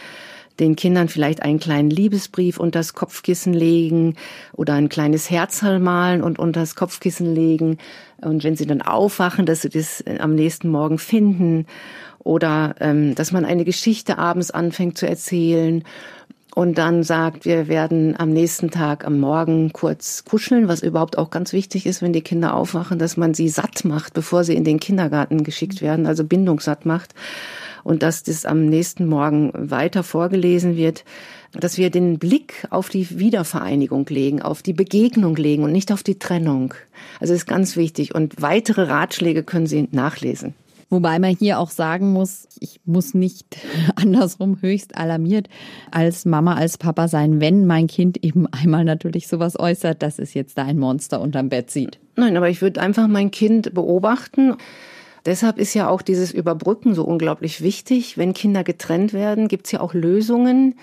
den 0.60 0.76
Kindern 0.76 1.08
vielleicht 1.08 1.42
einen 1.42 1.60
kleinen 1.60 1.90
Liebesbrief 1.90 2.58
unter 2.58 2.80
das 2.80 2.94
Kopfkissen 2.94 3.52
legen 3.52 4.16
oder 4.52 4.74
ein 4.74 4.88
kleines 4.88 5.30
Herzal 5.30 5.78
malen 5.78 6.22
und 6.22 6.38
unter 6.38 6.60
das 6.60 6.74
Kopfkissen 6.74 7.34
legen. 7.34 7.78
Und 8.20 8.44
wenn 8.44 8.56
sie 8.56 8.66
dann 8.66 8.82
aufwachen, 8.82 9.46
dass 9.46 9.62
sie 9.62 9.68
das 9.68 10.00
äh, 10.00 10.18
am 10.18 10.34
nächsten 10.34 10.68
Morgen 10.68 10.98
finden 10.98 11.66
oder 12.18 12.74
ähm, 12.80 13.14
dass 13.14 13.32
man 13.32 13.44
eine 13.44 13.64
Geschichte 13.64 14.18
abends 14.18 14.50
anfängt 14.50 14.98
zu 14.98 15.08
erzählen 15.08 15.84
und 16.54 16.78
dann 16.78 17.02
sagt, 17.02 17.44
wir 17.44 17.68
werden 17.68 18.18
am 18.18 18.30
nächsten 18.30 18.70
Tag 18.70 19.06
am 19.06 19.20
Morgen 19.20 19.72
kurz 19.72 20.24
kuscheln, 20.24 20.68
was 20.68 20.82
überhaupt 20.82 21.18
auch 21.18 21.30
ganz 21.30 21.52
wichtig 21.52 21.86
ist, 21.86 22.02
wenn 22.02 22.12
die 22.12 22.22
Kinder 22.22 22.54
aufwachen, 22.54 22.98
dass 22.98 23.16
man 23.16 23.34
sie 23.34 23.48
satt 23.48 23.84
macht, 23.84 24.14
bevor 24.14 24.44
sie 24.44 24.54
in 24.54 24.64
den 24.64 24.80
Kindergarten 24.80 25.44
geschickt 25.44 25.82
werden, 25.82 26.06
also 26.06 26.24
bindungssatt 26.24 26.86
macht 26.86 27.14
und 27.84 28.02
dass 28.02 28.22
das 28.22 28.44
am 28.44 28.66
nächsten 28.66 29.06
Morgen 29.06 29.52
weiter 29.54 30.02
vorgelesen 30.02 30.76
wird, 30.76 31.04
dass 31.52 31.78
wir 31.78 31.90
den 31.90 32.18
Blick 32.18 32.66
auf 32.70 32.88
die 32.88 33.18
Wiedervereinigung 33.18 34.06
legen, 34.08 34.42
auf 34.42 34.62
die 34.62 34.72
Begegnung 34.72 35.36
legen 35.36 35.64
und 35.64 35.72
nicht 35.72 35.92
auf 35.92 36.02
die 36.02 36.18
Trennung. 36.18 36.74
Also 37.20 37.34
ist 37.34 37.46
ganz 37.46 37.76
wichtig 37.76 38.14
und 38.14 38.42
weitere 38.42 38.82
Ratschläge 38.82 39.42
können 39.42 39.66
Sie 39.66 39.88
nachlesen. 39.90 40.54
Wobei 40.90 41.18
man 41.18 41.36
hier 41.36 41.58
auch 41.58 41.70
sagen 41.70 42.12
muss, 42.12 42.48
ich 42.60 42.80
muss 42.84 43.12
nicht 43.14 43.58
andersrum 43.96 44.62
höchst 44.62 44.96
alarmiert 44.96 45.48
als 45.90 46.24
Mama, 46.24 46.54
als 46.54 46.78
Papa 46.78 47.08
sein, 47.08 47.40
wenn 47.40 47.66
mein 47.66 47.86
Kind 47.86 48.24
eben 48.24 48.46
einmal 48.46 48.84
natürlich 48.84 49.28
sowas 49.28 49.58
äußert, 49.58 50.02
dass 50.02 50.18
es 50.18 50.34
jetzt 50.34 50.56
da 50.56 50.64
ein 50.64 50.78
Monster 50.78 51.20
unterm 51.20 51.48
Bett 51.48 51.70
sieht. 51.70 51.98
Nein, 52.16 52.36
aber 52.36 52.48
ich 52.48 52.62
würde 52.62 52.80
einfach 52.80 53.06
mein 53.06 53.30
Kind 53.30 53.74
beobachten 53.74 54.56
Deshalb 55.28 55.58
ist 55.58 55.74
ja 55.74 55.90
auch 55.90 56.00
dieses 56.00 56.32
Überbrücken 56.32 56.94
so 56.94 57.04
unglaublich 57.04 57.60
wichtig. 57.60 58.16
Wenn 58.16 58.32
Kinder 58.32 58.64
getrennt 58.64 59.12
werden, 59.12 59.48
gibt 59.48 59.66
es 59.66 59.72
ja 59.72 59.80
auch 59.80 59.92
Lösungen, 59.92 60.76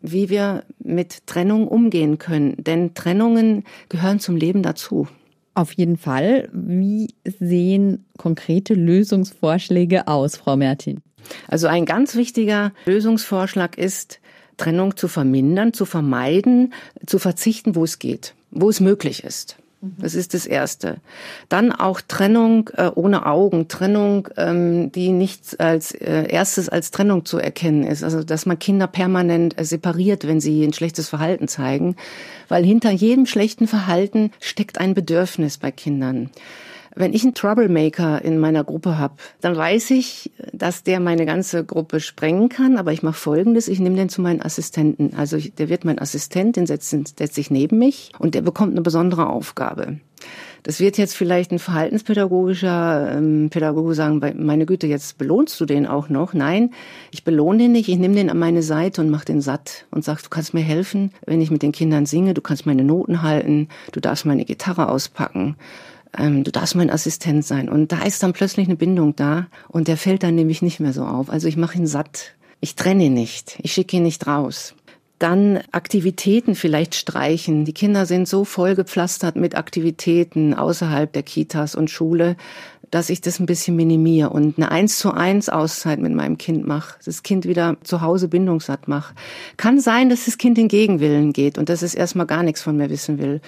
wie 0.00 0.28
wir 0.30 0.64
mit 0.80 1.28
Trennung 1.28 1.68
umgehen 1.68 2.18
können. 2.18 2.56
Denn 2.58 2.94
Trennungen 2.94 3.62
gehören 3.88 4.18
zum 4.18 4.36
Leben 4.36 4.62
dazu. 4.62 5.06
Auf 5.54 5.72
jeden 5.72 5.96
Fall. 5.96 6.48
Wie 6.52 7.14
sehen 7.24 8.06
konkrete 8.18 8.74
Lösungsvorschläge 8.74 10.08
aus, 10.08 10.36
Frau 10.36 10.56
Mertin? 10.56 11.00
Also 11.48 11.68
ein 11.68 11.86
ganz 11.86 12.16
wichtiger 12.16 12.72
Lösungsvorschlag 12.86 13.78
ist, 13.78 14.20
Trennung 14.56 14.96
zu 14.96 15.08
vermindern, 15.08 15.72
zu 15.72 15.84
vermeiden, 15.84 16.74
zu 17.06 17.18
verzichten, 17.18 17.74
wo 17.74 17.84
es 17.84 17.98
geht, 17.98 18.34
wo 18.50 18.68
es 18.68 18.80
möglich 18.80 19.24
ist. 19.24 19.56
Das 19.98 20.14
ist 20.14 20.34
das 20.34 20.46
Erste. 20.46 20.98
Dann 21.48 21.72
auch 21.72 22.00
Trennung 22.00 22.70
äh, 22.76 22.90
ohne 22.94 23.26
Augen, 23.26 23.68
Trennung, 23.68 24.28
ähm, 24.36 24.92
die 24.92 25.10
nicht 25.10 25.60
als 25.60 25.92
äh, 25.92 26.26
erstes 26.28 26.68
als 26.68 26.90
Trennung 26.90 27.24
zu 27.24 27.38
erkennen 27.38 27.84
ist. 27.84 28.02
Also 28.02 28.22
dass 28.22 28.46
man 28.46 28.58
Kinder 28.58 28.86
permanent 28.86 29.58
äh, 29.58 29.64
separiert, 29.64 30.26
wenn 30.26 30.40
sie 30.40 30.64
ein 30.64 30.72
schlechtes 30.72 31.08
Verhalten 31.08 31.48
zeigen, 31.48 31.96
weil 32.48 32.64
hinter 32.64 32.90
jedem 32.90 33.26
schlechten 33.26 33.66
Verhalten 33.66 34.30
steckt 34.40 34.78
ein 34.78 34.94
Bedürfnis 34.94 35.58
bei 35.58 35.70
Kindern. 35.70 36.30
Wenn 36.96 37.12
ich 37.12 37.24
einen 37.24 37.34
Troublemaker 37.34 38.22
in 38.22 38.38
meiner 38.38 38.62
Gruppe 38.64 38.98
habe, 38.98 39.14
dann 39.40 39.56
weiß 39.56 39.90
ich, 39.90 40.30
dass 40.52 40.82
der 40.82 41.00
meine 41.00 41.26
ganze 41.26 41.64
Gruppe 41.64 42.00
sprengen 42.00 42.48
kann. 42.48 42.76
Aber 42.76 42.92
ich 42.92 43.02
mache 43.02 43.18
Folgendes, 43.18 43.68
ich 43.68 43.80
nehme 43.80 43.96
den 43.96 44.08
zu 44.08 44.20
meinen 44.20 44.42
Assistenten. 44.42 45.12
Also 45.16 45.38
der 45.38 45.68
wird 45.68 45.84
mein 45.84 45.98
Assistent, 45.98 46.56
den 46.56 46.66
setzt, 46.66 46.90
setzt 46.90 47.34
sich 47.34 47.50
neben 47.50 47.78
mich 47.78 48.12
und 48.18 48.34
der 48.34 48.42
bekommt 48.42 48.72
eine 48.72 48.82
besondere 48.82 49.28
Aufgabe. 49.28 49.98
Das 50.62 50.80
wird 50.80 50.96
jetzt 50.96 51.14
vielleicht 51.14 51.50
ein 51.52 51.58
verhaltenspädagogischer 51.58 53.16
ähm, 53.18 53.50
Pädagoge 53.50 53.94
sagen, 53.94 54.22
meine 54.38 54.64
Güte, 54.64 54.86
jetzt 54.86 55.18
belohnst 55.18 55.60
du 55.60 55.66
den 55.66 55.86
auch 55.86 56.08
noch. 56.08 56.32
Nein, 56.32 56.70
ich 57.10 57.22
belohne 57.22 57.58
den 57.58 57.72
nicht, 57.72 57.90
ich 57.90 57.98
nehme 57.98 58.14
den 58.14 58.30
an 58.30 58.38
meine 58.38 58.62
Seite 58.62 59.02
und 59.02 59.10
mache 59.10 59.26
den 59.26 59.42
satt 59.42 59.84
und 59.90 60.04
sag, 60.04 60.22
du 60.22 60.30
kannst 60.30 60.54
mir 60.54 60.62
helfen, 60.62 61.12
wenn 61.26 61.42
ich 61.42 61.50
mit 61.50 61.62
den 61.62 61.72
Kindern 61.72 62.06
singe, 62.06 62.32
du 62.32 62.40
kannst 62.40 62.64
meine 62.64 62.82
Noten 62.82 63.20
halten, 63.20 63.68
du 63.92 64.00
darfst 64.00 64.24
meine 64.24 64.46
Gitarre 64.46 64.88
auspacken 64.88 65.56
ähm, 66.18 66.44
du 66.44 66.50
darfst 66.50 66.74
mein 66.74 66.90
Assistent 66.90 67.44
sein. 67.44 67.68
Und 67.68 67.92
da 67.92 68.02
ist 68.02 68.22
dann 68.22 68.32
plötzlich 68.32 68.66
eine 68.66 68.76
Bindung 68.76 69.16
da 69.16 69.46
und 69.68 69.88
der 69.88 69.96
fällt 69.96 70.22
dann 70.22 70.34
nämlich 70.34 70.62
nicht 70.62 70.80
mehr 70.80 70.92
so 70.92 71.04
auf. 71.04 71.30
Also 71.30 71.48
ich 71.48 71.56
mache 71.56 71.78
ihn 71.78 71.86
satt. 71.86 72.34
Ich 72.60 72.76
trenne 72.76 73.04
ihn 73.04 73.14
nicht. 73.14 73.58
Ich 73.62 73.72
schicke 73.72 73.96
ihn 73.96 74.02
nicht 74.02 74.26
raus. 74.26 74.74
Dann 75.18 75.60
Aktivitäten 75.70 76.54
vielleicht 76.54 76.94
streichen. 76.94 77.64
Die 77.64 77.72
Kinder 77.72 78.04
sind 78.04 78.28
so 78.28 78.44
vollgepflastert 78.44 79.36
mit 79.36 79.54
Aktivitäten 79.54 80.54
außerhalb 80.54 81.12
der 81.12 81.22
Kitas 81.22 81.74
und 81.74 81.90
Schule, 81.90 82.36
dass 82.90 83.10
ich 83.10 83.20
das 83.20 83.40
ein 83.40 83.46
bisschen 83.46 83.76
minimiere 83.76 84.30
und 84.30 84.56
eine 84.56 84.70
eins 84.70 84.98
zu 84.98 85.12
eins 85.12 85.48
Auszeit 85.48 85.98
mit 85.98 86.12
meinem 86.12 86.38
Kind 86.38 86.66
mache, 86.66 86.98
das 87.04 87.22
Kind 87.22 87.44
wieder 87.44 87.76
zu 87.82 88.00
Hause 88.02 88.28
bindungssatt 88.28 88.86
mache. 88.86 89.14
Kann 89.56 89.80
sein, 89.80 90.10
dass 90.10 90.26
das 90.26 90.38
Kind 90.38 90.58
in 90.58 90.68
Gegenwillen 90.68 91.32
geht 91.32 91.58
und 91.58 91.68
dass 91.68 91.82
es 91.82 91.94
erstmal 91.94 92.26
gar 92.26 92.42
nichts 92.42 92.62
von 92.62 92.76
mir 92.76 92.90
wissen 92.90 93.18
will. 93.18 93.40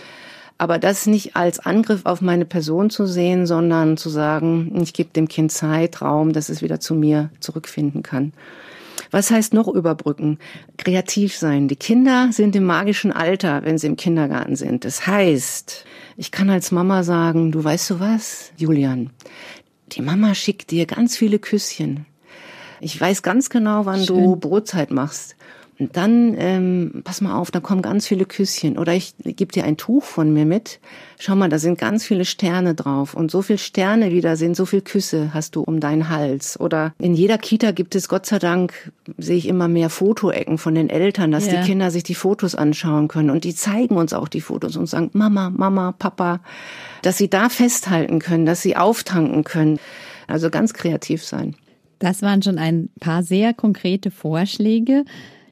Aber 0.59 0.79
das 0.79 1.07
nicht 1.07 1.37
als 1.37 1.59
Angriff 1.59 2.03
auf 2.05 2.23
meine 2.23 2.47
Person 2.47 2.89
zu 2.89 3.07
sehen, 3.07 3.47
sondern 3.47 3.97
zu 3.97 4.09
sagen, 4.09 4.81
ich 4.81 4.95
gebe 4.95 5.11
dem 5.11 5.29
Kind 5.29 5.53
Zeit, 5.53 6.01
Raum, 6.01 6.33
dass 6.33 6.49
es 6.49 6.63
wieder 6.63 6.81
zu 6.81 6.95
mir 6.95 7.31
zurückfinden 7.41 8.03
kann. 8.03 8.33
Was 9.11 9.31
heißt 9.31 9.55
noch 9.55 9.69
überbrücken? 9.69 10.39
Kreativ 10.79 11.37
sein. 11.37 11.69
Die 11.69 11.77
Kinder 11.77 12.31
sind 12.33 12.57
im 12.57 12.65
magischen 12.65 13.13
Alter, 13.13 13.63
wenn 13.65 13.79
sie 13.79 13.87
im 13.87 13.97
Kindergarten 13.97 14.57
sind. 14.57 14.85
Das 14.85 15.07
heißt, 15.07 15.85
ich 16.17 16.31
kann 16.31 16.51
als 16.51 16.73
Mama 16.73 17.03
sagen, 17.03 17.53
du 17.53 17.63
weißt 17.63 17.91
du 17.91 18.01
was, 18.01 18.53
Julian, 18.57 19.11
die 19.93 20.03
Mama 20.03 20.35
schickt 20.35 20.71
dir 20.71 20.87
ganz 20.87 21.17
viele 21.17 21.39
Küsschen. 21.39 22.07
Ich 22.81 23.01
weiß 23.01 23.23
ganz 23.23 23.51
genau, 23.51 23.87
wann 23.87 24.05
Schön. 24.05 24.17
du 24.17 24.37
Brotzeit 24.37 24.91
machst. 24.91 25.37
Und 25.79 25.97
dann, 25.97 26.35
ähm, 26.39 27.03
pass 27.05 27.21
mal 27.21 27.37
auf, 27.37 27.51
da 27.51 27.61
kommen 27.61 27.83
ganz 27.83 28.07
viele 28.07 28.25
Küsschen. 28.25 28.79
Oder 28.79 28.95
ich 28.95 29.15
gebe 29.23 29.53
dir 29.53 29.65
ein 29.65 29.77
Tuch 29.77 30.05
von 30.05 30.33
mir 30.33 30.47
mit. 30.47 30.81
Schau 31.19 31.37
mal, 31.37 31.51
da 31.51 31.59
sind 31.59 31.79
ganz 31.79 32.05
viele 32.05 32.25
Sterne 32.25 32.75
drauf. 32.75 33.13
Und 33.13 33.31
so 33.31 33.43
viel 33.43 33.59
Sterne 33.59 34.11
wieder 34.11 34.37
sind, 34.37 34.57
so 34.57 34.65
viel 34.65 34.81
Küsse 34.81 35.35
hast 35.35 35.55
du 35.55 35.63
um 35.63 35.79
deinen 35.81 36.09
Hals. 36.09 36.59
Oder 36.59 36.95
in 36.99 37.15
jeder 37.15 37.37
Kita 37.37 37.73
gibt 37.73 37.95
es, 37.95 38.09
Gott 38.09 38.25
sei 38.25 38.39
Dank, 38.39 38.91
sehe 39.19 39.37
ich 39.37 39.47
immer 39.47 39.69
mehr 39.69 39.91
Fotoecken 39.91 40.57
von 40.57 40.75
den 40.75 40.89
Eltern, 40.89 41.31
dass 41.31 41.47
ja. 41.47 41.61
die 41.61 41.67
Kinder 41.67 41.91
sich 41.91 42.05
die 42.05 42.15
Fotos 42.15 42.55
anschauen 42.55 43.09
können. 43.09 43.29
Und 43.29 43.45
die 43.45 43.55
zeigen 43.55 43.97
uns 43.97 44.15
auch 44.15 44.29
die 44.29 44.41
Fotos 44.41 44.77
und 44.77 44.87
sagen, 44.87 45.11
Mama, 45.13 45.51
Mama, 45.51 45.93
Papa. 45.93 46.41
Dass 47.03 47.19
sie 47.19 47.29
da 47.29 47.51
festhalten 47.51 48.19
können, 48.19 48.47
dass 48.47 48.63
sie 48.63 48.77
auftanken 48.77 49.45
können. 49.45 49.79
Also 50.27 50.49
ganz 50.49 50.73
kreativ 50.73 51.23
sein. 51.23 51.55
Das 51.99 52.23
waren 52.23 52.43
schon 52.43 52.59
ein 52.59 52.89
paar 53.01 53.23
sehr 53.23 53.55
konkrete 53.55 54.11
Vorschläge. 54.11 55.05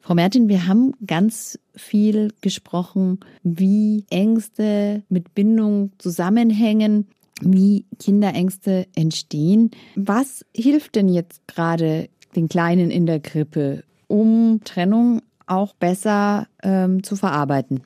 Frau 0.04 0.14
Mertin, 0.14 0.50
wir 0.50 0.66
haben 0.66 0.92
ganz 1.06 1.58
viel 1.75 2.30
gesprochen, 2.42 3.20
wie 3.42 4.04
Ängste 4.11 5.02
mit 5.08 5.34
Bindung 5.34 5.92
zusammenhängen, 5.96 7.06
wie 7.40 7.87
Kinderängste 7.99 8.87
entstehen. 8.94 9.70
Was 9.96 10.44
hilft 10.54 10.96
denn 10.96 11.08
jetzt 11.08 11.49
gerade 11.49 12.11
den 12.37 12.50
Kleinen 12.50 12.90
in 12.90 13.06
der 13.06 13.20
Krippe, 13.20 13.82
um 14.06 14.61
Trennung 14.64 15.23
auch 15.46 15.73
besser 15.73 16.49
ähm, 16.62 17.02
zu 17.02 17.16
verarbeiten? 17.16 17.80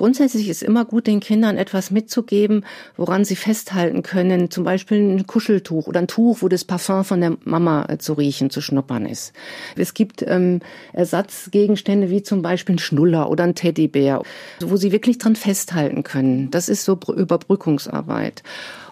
Grundsätzlich 0.00 0.48
ist 0.48 0.62
immer 0.62 0.86
gut, 0.86 1.06
den 1.06 1.20
Kindern 1.20 1.58
etwas 1.58 1.90
mitzugeben, 1.90 2.64
woran 2.96 3.26
sie 3.26 3.36
festhalten 3.36 4.02
können. 4.02 4.50
Zum 4.50 4.64
Beispiel 4.64 4.96
ein 4.96 5.26
Kuscheltuch 5.26 5.88
oder 5.88 6.00
ein 6.00 6.08
Tuch, 6.08 6.38
wo 6.40 6.48
das 6.48 6.64
Parfum 6.64 7.04
von 7.04 7.20
der 7.20 7.36
Mama 7.44 7.84
äh, 7.86 7.98
zu 7.98 8.14
riechen, 8.14 8.48
zu 8.48 8.62
schnuppern 8.62 9.04
ist. 9.04 9.34
Es 9.76 9.92
gibt 9.92 10.24
ähm, 10.26 10.60
Ersatzgegenstände 10.94 12.08
wie 12.08 12.22
zum 12.22 12.40
Beispiel 12.40 12.76
ein 12.76 12.78
Schnuller 12.78 13.28
oder 13.28 13.44
ein 13.44 13.54
Teddybär, 13.54 14.22
wo 14.60 14.76
sie 14.76 14.90
wirklich 14.90 15.18
dran 15.18 15.36
festhalten 15.36 16.02
können. 16.02 16.50
Das 16.50 16.70
ist 16.70 16.86
so 16.86 16.98
Überbrückungsarbeit. 17.14 18.42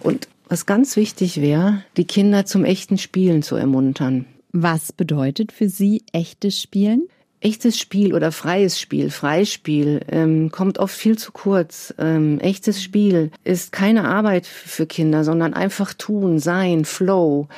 Und 0.00 0.28
was 0.50 0.66
ganz 0.66 0.94
wichtig 0.96 1.40
wäre, 1.40 1.84
die 1.96 2.04
Kinder 2.04 2.44
zum 2.44 2.66
echten 2.66 2.98
Spielen 2.98 3.42
zu 3.42 3.56
ermuntern. 3.56 4.26
Was 4.52 4.92
bedeutet 4.92 5.52
für 5.52 5.70
Sie 5.70 6.02
echtes 6.12 6.60
Spielen? 6.60 7.08
Echtes 7.40 7.78
Spiel 7.78 8.14
oder 8.14 8.33
freies 8.33 8.80
Spiel, 8.80 9.11
Freispiel, 9.11 10.00
ähm, 10.11 10.50
kommt 10.50 10.78
oft 10.78 10.95
viel 10.95 11.16
zu 11.16 11.33
kurz. 11.33 11.95
Ähm, 11.99 12.40
echtes 12.40 12.83
Spiel 12.83 13.30
ist 13.45 13.73
keine 13.73 14.09
Arbeit 14.09 14.47
für 14.47 14.87
Kinder, 14.87 15.25
sondern 15.25 15.54
einfach 15.54 15.95
tun, 15.95 16.38
sein, 16.38 16.85
Flow. 16.85 17.49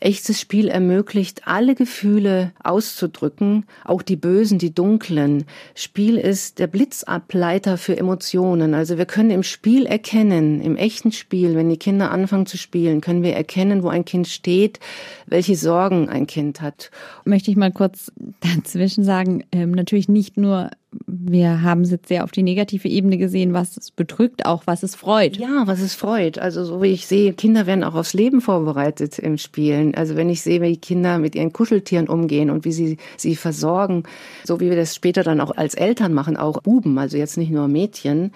Echtes 0.00 0.40
Spiel 0.40 0.68
ermöglicht, 0.68 1.42
alle 1.46 1.74
Gefühle 1.74 2.52
auszudrücken, 2.62 3.64
auch 3.84 4.02
die 4.02 4.16
bösen, 4.16 4.58
die 4.58 4.74
dunklen. 4.74 5.44
Spiel 5.74 6.18
ist 6.18 6.58
der 6.58 6.66
Blitzableiter 6.66 7.78
für 7.78 7.96
Emotionen. 7.96 8.74
Also 8.74 8.98
wir 8.98 9.06
können 9.06 9.30
im 9.30 9.42
Spiel 9.42 9.86
erkennen, 9.86 10.60
im 10.60 10.76
echten 10.76 11.12
Spiel, 11.12 11.54
wenn 11.54 11.70
die 11.70 11.78
Kinder 11.78 12.10
anfangen 12.10 12.46
zu 12.46 12.58
spielen, 12.58 13.00
können 13.00 13.22
wir 13.22 13.34
erkennen, 13.34 13.82
wo 13.82 13.88
ein 13.88 14.04
Kind 14.04 14.28
steht, 14.28 14.80
welche 15.26 15.56
Sorgen 15.56 16.08
ein 16.08 16.26
Kind 16.26 16.60
hat. 16.60 16.90
Möchte 17.24 17.50
ich 17.50 17.56
mal 17.56 17.72
kurz 17.72 18.12
dazwischen 18.40 19.04
sagen, 19.04 19.44
ähm, 19.52 19.70
natürlich 19.70 20.08
nicht 20.08 20.36
nur 20.36 20.70
wir 21.06 21.62
haben 21.62 21.82
es 21.82 21.90
jetzt 21.90 22.08
sehr 22.08 22.24
auf 22.24 22.30
die 22.30 22.42
negative 22.42 22.88
Ebene 22.88 23.18
gesehen, 23.18 23.52
was 23.52 23.76
es 23.76 23.90
bedrückt, 23.90 24.46
auch 24.46 24.62
was 24.66 24.82
es 24.82 24.94
freut. 24.94 25.36
Ja, 25.36 25.66
was 25.66 25.80
es 25.80 25.94
freut. 25.94 26.38
Also 26.38 26.64
so 26.64 26.82
wie 26.82 26.92
ich 26.92 27.06
sehe, 27.06 27.32
Kinder 27.32 27.66
werden 27.66 27.84
auch 27.84 27.94
aufs 27.94 28.14
Leben 28.14 28.40
vorbereitet 28.40 29.18
im 29.18 29.38
Spielen. 29.38 29.94
Also 29.94 30.16
wenn 30.16 30.30
ich 30.30 30.42
sehe, 30.42 30.62
wie 30.62 30.76
Kinder 30.76 31.18
mit 31.18 31.34
ihren 31.34 31.52
Kuscheltieren 31.52 32.08
umgehen 32.08 32.50
und 32.50 32.64
wie 32.64 32.72
sie 32.72 32.96
sie 33.16 33.36
versorgen, 33.36 34.04
so 34.44 34.60
wie 34.60 34.70
wir 34.70 34.76
das 34.76 34.94
später 34.94 35.22
dann 35.22 35.40
auch 35.40 35.56
als 35.56 35.74
Eltern 35.74 36.12
machen, 36.14 36.36
auch 36.36 36.62
Buben, 36.62 36.98
also 36.98 37.16
jetzt 37.16 37.36
nicht 37.36 37.50
nur 37.50 37.68
Mädchen, 37.68 38.32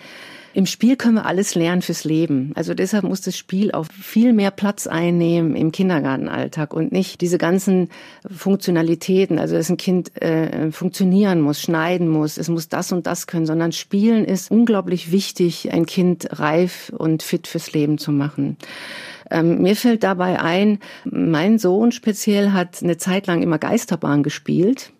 im 0.52 0.66
Spiel 0.66 0.97
können 0.97 1.14
wir 1.14 1.26
alles 1.26 1.54
lernen 1.54 1.83
fürs 1.83 2.04
Leben. 2.04 2.52
Also 2.57 2.75
deshalb 2.75 3.04
muss 3.04 3.21
das 3.21 3.37
Spiel 3.37 3.71
auch 3.73 3.87
viel 3.87 4.33
mehr 4.33 4.50
Platz 4.50 4.87
einnehmen 4.87 5.54
im 5.54 5.71
Kindergartenalltag 5.71 6.75
und 6.75 6.90
nicht 6.90 7.21
diese 7.21 7.38
ganzen 7.38 7.88
Funktionalitäten, 8.28 9.38
also 9.38 9.54
dass 9.54 9.71
ein 9.71 9.76
Kind 9.76 10.21
äh, 10.21 10.73
funktionieren 10.73 11.40
muss, 11.40 11.61
schneiden 11.61 12.09
muss, 12.09 12.37
es 12.37 12.49
muss 12.49 12.69
das 12.69 12.90
und 12.90 13.07
das 13.07 13.26
können, 13.26 13.47
sondern 13.47 13.73
Spielen 13.73 14.25
ist 14.25 14.50
unglaublich 14.50 15.12
wichtig, 15.12 15.73
ein 15.73 15.87
Kind 15.87 16.40
reif 16.40 16.92
und 16.97 17.23
fit 17.23 17.47
fürs 17.47 17.73
Leben 17.73 17.99
zu 17.99 18.11
machen. 18.11 18.57
Ähm, 19.30 19.62
mir 19.62 19.76
fällt 19.76 20.02
dabei 20.02 20.40
ein, 20.40 20.80
mein 21.04 21.59
Sohn 21.59 21.92
speziell 21.92 22.50
hat 22.52 22.83
eine 22.83 22.97
Zeit 22.97 23.28
lang 23.28 23.42
immer 23.42 23.59
Geisterbahn 23.59 24.25
gespielt 24.25 24.92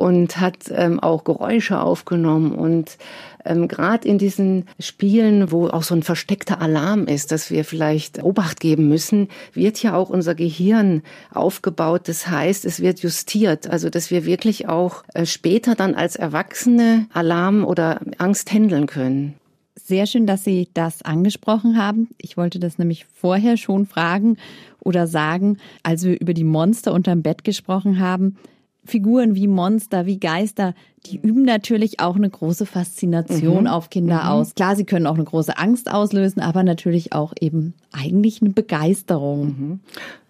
und 0.00 0.40
hat 0.40 0.72
ähm, 0.74 0.98
auch 0.98 1.24
Geräusche 1.24 1.78
aufgenommen 1.78 2.52
und 2.52 2.96
ähm, 3.44 3.68
gerade 3.68 4.08
in 4.08 4.16
diesen 4.16 4.64
Spielen, 4.78 5.52
wo 5.52 5.68
auch 5.68 5.82
so 5.82 5.94
ein 5.94 6.02
versteckter 6.02 6.62
Alarm 6.62 7.04
ist, 7.04 7.32
dass 7.32 7.50
wir 7.50 7.66
vielleicht 7.66 8.22
Obacht 8.22 8.60
geben 8.60 8.88
müssen, 8.88 9.28
wird 9.52 9.82
ja 9.82 9.94
auch 9.94 10.08
unser 10.08 10.34
Gehirn 10.34 11.02
aufgebaut. 11.34 12.08
Das 12.08 12.28
heißt, 12.28 12.64
es 12.64 12.80
wird 12.80 13.00
justiert, 13.00 13.68
also 13.68 13.90
dass 13.90 14.10
wir 14.10 14.24
wirklich 14.24 14.70
auch 14.70 15.04
äh, 15.12 15.26
später 15.26 15.74
dann 15.74 15.94
als 15.94 16.16
Erwachsene 16.16 17.06
Alarm 17.12 17.66
oder 17.66 18.00
Angst 18.16 18.50
handeln 18.52 18.86
können. 18.86 19.34
Sehr 19.76 20.06
schön, 20.06 20.26
dass 20.26 20.44
Sie 20.44 20.70
das 20.72 21.02
angesprochen 21.02 21.76
haben. 21.76 22.08
Ich 22.16 22.38
wollte 22.38 22.58
das 22.58 22.78
nämlich 22.78 23.04
vorher 23.04 23.58
schon 23.58 23.84
fragen 23.84 24.38
oder 24.78 25.06
sagen, 25.06 25.58
als 25.82 26.04
wir 26.04 26.18
über 26.18 26.32
die 26.32 26.44
Monster 26.44 26.94
unterm 26.94 27.20
Bett 27.20 27.44
gesprochen 27.44 28.00
haben. 28.00 28.38
Figuren 28.84 29.34
wie 29.34 29.46
Monster, 29.46 30.06
wie 30.06 30.18
Geister, 30.18 30.74
die 31.06 31.18
üben 31.18 31.42
natürlich 31.42 32.00
auch 32.00 32.16
eine 32.16 32.28
große 32.28 32.66
Faszination 32.66 33.62
mhm. 33.62 33.66
auf 33.66 33.90
Kinder 33.90 34.22
mhm. 34.22 34.28
aus. 34.28 34.54
Klar, 34.54 34.76
sie 34.76 34.84
können 34.84 35.06
auch 35.06 35.14
eine 35.14 35.24
große 35.24 35.56
Angst 35.56 35.90
auslösen, 35.90 36.40
aber 36.40 36.62
natürlich 36.62 37.12
auch 37.12 37.32
eben 37.40 37.74
eigentlich 37.92 38.40
eine 38.40 38.50
Begeisterung. 38.50 39.44
Mhm. 39.46 39.80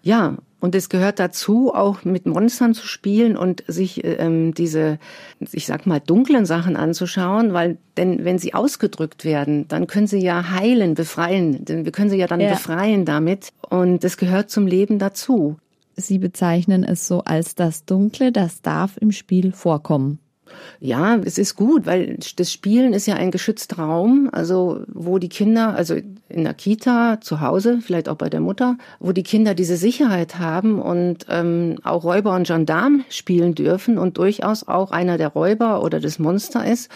Ja, 0.03 0.37
und 0.61 0.75
es 0.75 0.89
gehört 0.89 1.19
dazu, 1.19 1.73
auch 1.73 2.05
mit 2.05 2.27
Monstern 2.27 2.75
zu 2.75 2.85
spielen 2.85 3.35
und 3.35 3.63
sich 3.67 4.01
ähm, 4.03 4.53
diese, 4.53 4.99
ich 5.51 5.65
sag 5.65 5.87
mal, 5.87 5.99
dunklen 5.99 6.45
Sachen 6.45 6.75
anzuschauen, 6.75 7.51
weil 7.51 7.79
denn 7.97 8.23
wenn 8.23 8.37
sie 8.37 8.53
ausgedrückt 8.53 9.25
werden, 9.25 9.67
dann 9.67 9.87
können 9.87 10.07
sie 10.07 10.19
ja 10.19 10.51
heilen, 10.51 10.93
befreien. 10.93 11.65
Denn 11.65 11.83
wir 11.83 11.91
können 11.91 12.11
sie 12.11 12.17
ja 12.17 12.27
dann 12.27 12.39
ja. 12.39 12.51
befreien 12.51 13.05
damit. 13.05 13.49
Und 13.69 14.03
es 14.03 14.17
gehört 14.17 14.51
zum 14.51 14.67
Leben 14.67 14.99
dazu. 14.99 15.57
Sie 15.95 16.17
bezeichnen 16.17 16.83
es 16.83 17.07
so 17.07 17.21
als 17.21 17.55
das 17.55 17.85
Dunkle, 17.85 18.31
das 18.31 18.61
darf 18.61 18.97
im 18.97 19.11
Spiel 19.11 19.51
vorkommen. 19.51 20.19
Ja, 20.79 21.15
es 21.17 21.37
ist 21.37 21.55
gut, 21.55 21.85
weil 21.85 22.17
das 22.35 22.51
Spielen 22.51 22.93
ist 22.93 23.05
ja 23.05 23.15
ein 23.15 23.31
geschützter 23.31 23.77
Raum, 23.77 24.29
also 24.31 24.83
wo 24.87 25.19
die 25.19 25.29
Kinder, 25.29 25.75
also 25.75 25.95
in 26.29 26.43
der 26.43 26.53
Kita, 26.53 27.19
zu 27.21 27.39
Hause, 27.41 27.79
vielleicht 27.81 28.09
auch 28.09 28.15
bei 28.15 28.29
der 28.29 28.41
Mutter, 28.41 28.77
wo 28.99 29.11
die 29.11 29.23
Kinder 29.23 29.53
diese 29.53 29.77
Sicherheit 29.77 30.39
haben 30.39 30.81
und 30.81 31.25
ähm, 31.29 31.77
auch 31.83 32.03
Räuber 32.03 32.35
und 32.35 32.47
Gendarm 32.47 33.05
spielen 33.09 33.55
dürfen 33.55 33.97
und 33.97 34.17
durchaus 34.17 34.67
auch 34.67 34.91
einer 34.91 35.17
der 35.17 35.29
Räuber 35.29 35.83
oder 35.83 35.99
das 35.99 36.19
Monster 36.19 36.65
ist. 36.65 36.89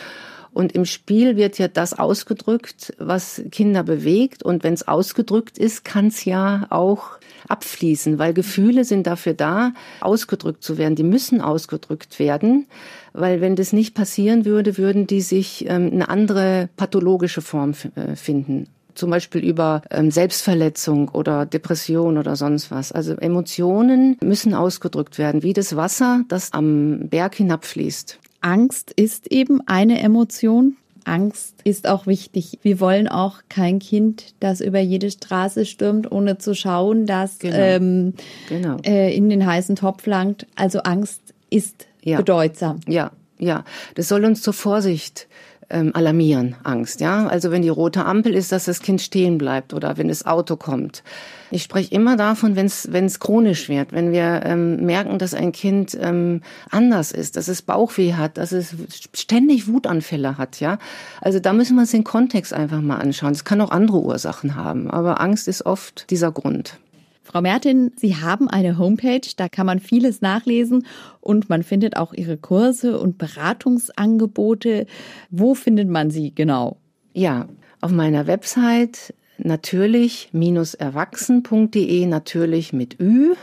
Und 0.51 0.71
im 0.71 0.85
Spiel 0.85 1.35
wird 1.35 1.57
ja 1.57 1.67
das 1.67 1.99
ausgedrückt, 1.99 2.93
was 2.97 3.41
Kinder 3.51 3.83
bewegt. 3.83 4.41
Und 4.41 4.63
wenn 4.63 4.73
es 4.73 4.87
ausgedrückt 4.87 5.57
ist, 5.57 5.83
kann 5.83 6.07
es 6.07 6.23
ja 6.23 6.65
auch 6.69 7.19
abfließen, 7.47 8.19
weil 8.19 8.33
Gefühle 8.33 8.85
sind 8.85 9.07
dafür 9.07 9.33
da, 9.33 9.73
ausgedrückt 10.01 10.63
zu 10.63 10.77
werden. 10.77 10.95
Die 10.95 11.03
müssen 11.03 11.41
ausgedrückt 11.41 12.19
werden, 12.19 12.67
weil 13.13 13.41
wenn 13.41 13.55
das 13.55 13.73
nicht 13.73 13.93
passieren 13.95 14.45
würde, 14.45 14.77
würden 14.77 15.07
die 15.07 15.21
sich 15.21 15.65
ähm, 15.67 15.89
eine 15.91 16.09
andere 16.09 16.69
pathologische 16.77 17.41
Form 17.41 17.73
äh, 17.95 18.15
finden 18.15 18.67
zum 18.95 19.09
Beispiel 19.09 19.43
über 19.43 19.81
ähm, 19.91 20.09
Selbstverletzung 20.09 21.09
oder 21.09 21.45
Depression 21.45 22.17
oder 22.17 22.35
sonst 22.35 22.71
was. 22.71 22.91
Also 22.91 23.13
Emotionen 23.15 24.17
müssen 24.23 24.53
ausgedrückt 24.53 25.17
werden, 25.17 25.43
wie 25.43 25.53
das 25.53 25.75
Wasser, 25.75 26.23
das 26.29 26.53
am 26.53 27.09
Berg 27.09 27.35
hinabfließt. 27.35 28.19
Angst 28.41 28.91
ist 28.95 29.31
eben 29.31 29.59
eine 29.67 29.99
Emotion. 29.99 30.77
Angst 31.05 31.55
ist 31.63 31.87
auch 31.87 32.07
wichtig. 32.07 32.59
Wir 32.61 32.79
wollen 32.79 33.07
auch 33.07 33.39
kein 33.47 33.79
Kind, 33.79 34.33
das 34.39 34.59
über 34.59 34.79
jede 34.79 35.09
Straße 35.09 35.65
stürmt, 35.65 36.11
ohne 36.11 36.37
zu 36.37 36.53
schauen, 36.53 37.05
dass 37.05 37.39
genau. 37.39 37.55
Ähm, 37.57 38.13
genau. 38.49 38.77
Äh, 38.85 39.15
in 39.15 39.29
den 39.29 39.45
heißen 39.45 39.75
Topf 39.75 40.05
langt. 40.05 40.47
Also 40.55 40.79
Angst 40.79 41.21
ist 41.49 41.87
ja. 42.03 42.17
bedeutsam. 42.17 42.79
Ja, 42.87 43.11
ja. 43.37 43.63
Das 43.95 44.07
soll 44.07 44.25
uns 44.25 44.41
zur 44.41 44.53
Vorsicht 44.53 45.27
ähm, 45.69 45.91
alarmieren, 45.93 46.55
Angst. 46.63 47.01
Ja, 47.01 47.27
also 47.27 47.51
wenn 47.51 47.61
die 47.61 47.69
rote 47.69 48.05
Ampel 48.05 48.33
ist, 48.33 48.51
dass 48.51 48.65
das 48.65 48.81
Kind 48.81 49.01
stehen 49.01 49.37
bleibt 49.37 49.73
oder 49.73 49.97
wenn 49.97 50.07
das 50.07 50.25
Auto 50.25 50.55
kommt. 50.55 51.03
Ich 51.51 51.63
spreche 51.63 51.93
immer 51.93 52.17
davon, 52.17 52.55
wenn 52.55 52.65
es 52.65 53.19
chronisch 53.19 53.69
wird, 53.69 53.91
wenn 53.91 54.11
wir 54.11 54.41
ähm, 54.45 54.85
merken, 54.85 55.19
dass 55.19 55.33
ein 55.33 55.51
Kind 55.51 55.97
ähm, 55.99 56.41
anders 56.69 57.11
ist, 57.11 57.37
dass 57.37 57.47
es 57.47 57.61
Bauchweh 57.61 58.13
hat, 58.13 58.37
dass 58.37 58.51
es 58.51 58.75
ständig 59.13 59.67
Wutanfälle 59.67 60.37
hat. 60.37 60.59
Ja, 60.59 60.79
also 61.21 61.39
da 61.39 61.53
müssen 61.53 61.75
wir 61.75 61.81
uns 61.81 61.91
den 61.91 62.03
Kontext 62.03 62.53
einfach 62.53 62.81
mal 62.81 62.97
anschauen. 62.97 63.31
Es 63.31 63.43
kann 63.43 63.61
auch 63.61 63.71
andere 63.71 64.01
Ursachen 64.01 64.55
haben, 64.55 64.89
aber 64.89 65.21
Angst 65.21 65.47
ist 65.47 65.65
oft 65.65 66.09
dieser 66.09 66.31
Grund. 66.31 66.77
Frau 67.25 67.41
Mertin, 67.41 67.91
Sie 67.95 68.15
haben 68.15 68.47
eine 68.47 68.77
Homepage, 68.77 69.27
da 69.35 69.49
kann 69.49 69.65
man 69.65 69.79
vieles 69.79 70.21
nachlesen 70.21 70.85
und 71.21 71.49
man 71.49 71.63
findet 71.63 71.97
auch 71.97 72.13
Ihre 72.13 72.37
Kurse 72.37 72.99
und 72.99 73.17
Beratungsangebote. 73.17 74.85
Wo 75.31 75.55
findet 75.55 75.89
man 75.89 76.11
sie 76.11 76.35
genau? 76.35 76.77
Ja, 77.13 77.47
auf 77.81 77.91
meiner 77.91 78.27
Website 78.27 79.15
natürlich-erwachsen.de, 79.39 82.05
natürlich 82.05 82.73
mit 82.73 82.99
Ü. 82.99 83.33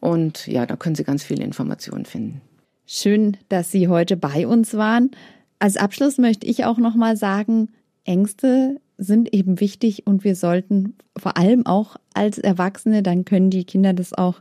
Und 0.00 0.46
ja, 0.46 0.66
da 0.66 0.76
können 0.76 0.94
Sie 0.94 1.04
ganz 1.04 1.24
viele 1.24 1.42
Informationen 1.42 2.04
finden. 2.04 2.42
Schön, 2.86 3.38
dass 3.48 3.72
Sie 3.72 3.88
heute 3.88 4.18
bei 4.18 4.46
uns 4.46 4.74
waren. 4.74 5.10
Als 5.58 5.78
Abschluss 5.78 6.18
möchte 6.18 6.46
ich 6.46 6.66
auch 6.66 6.76
noch 6.76 6.94
mal 6.94 7.16
sagen, 7.16 7.70
Ängste 8.04 8.78
sind 8.98 9.32
eben 9.34 9.60
wichtig 9.60 10.06
und 10.06 10.24
wir 10.24 10.36
sollten 10.36 10.94
vor 11.16 11.36
allem 11.36 11.66
auch 11.66 11.96
als 12.14 12.38
Erwachsene, 12.38 13.02
dann 13.02 13.24
können 13.24 13.50
die 13.50 13.64
Kinder 13.64 13.92
das 13.92 14.12
auch 14.12 14.40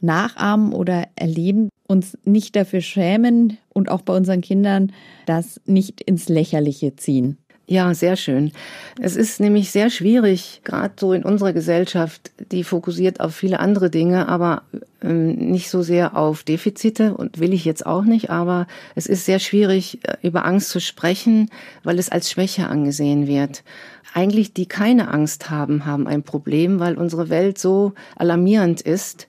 nachahmen 0.00 0.72
oder 0.72 1.08
erleben, 1.16 1.70
uns 1.88 2.18
nicht 2.24 2.56
dafür 2.56 2.80
schämen 2.80 3.58
und 3.72 3.90
auch 3.90 4.02
bei 4.02 4.14
unseren 4.14 4.40
Kindern 4.40 4.92
das 5.24 5.60
nicht 5.64 6.00
ins 6.02 6.28
Lächerliche 6.28 6.96
ziehen. 6.96 7.38
Ja, 7.68 7.92
sehr 7.94 8.14
schön. 8.14 8.52
Es 9.00 9.16
ist 9.16 9.40
nämlich 9.40 9.72
sehr 9.72 9.90
schwierig, 9.90 10.60
gerade 10.62 10.94
so 11.00 11.12
in 11.12 11.24
unserer 11.24 11.52
Gesellschaft, 11.52 12.30
die 12.52 12.62
fokussiert 12.62 13.18
auf 13.18 13.34
viele 13.34 13.58
andere 13.58 13.90
Dinge, 13.90 14.28
aber 14.28 14.62
ähm, 15.02 15.34
nicht 15.34 15.68
so 15.68 15.82
sehr 15.82 16.16
auf 16.16 16.44
Defizite 16.44 17.14
und 17.14 17.40
will 17.40 17.52
ich 17.52 17.64
jetzt 17.64 17.84
auch 17.84 18.04
nicht, 18.04 18.30
aber 18.30 18.68
es 18.94 19.06
ist 19.06 19.24
sehr 19.24 19.40
schwierig, 19.40 19.98
äh, 20.04 20.16
über 20.22 20.44
Angst 20.44 20.70
zu 20.70 20.80
sprechen, 20.80 21.50
weil 21.82 21.98
es 21.98 22.08
als 22.08 22.30
Schwäche 22.30 22.68
angesehen 22.68 23.26
wird. 23.26 23.64
Eigentlich, 24.14 24.52
die 24.52 24.66
keine 24.66 25.08
Angst 25.08 25.50
haben, 25.50 25.86
haben 25.86 26.06
ein 26.06 26.22
Problem, 26.22 26.78
weil 26.78 26.96
unsere 26.96 27.30
Welt 27.30 27.58
so 27.58 27.94
alarmierend 28.14 28.80
ist, 28.80 29.26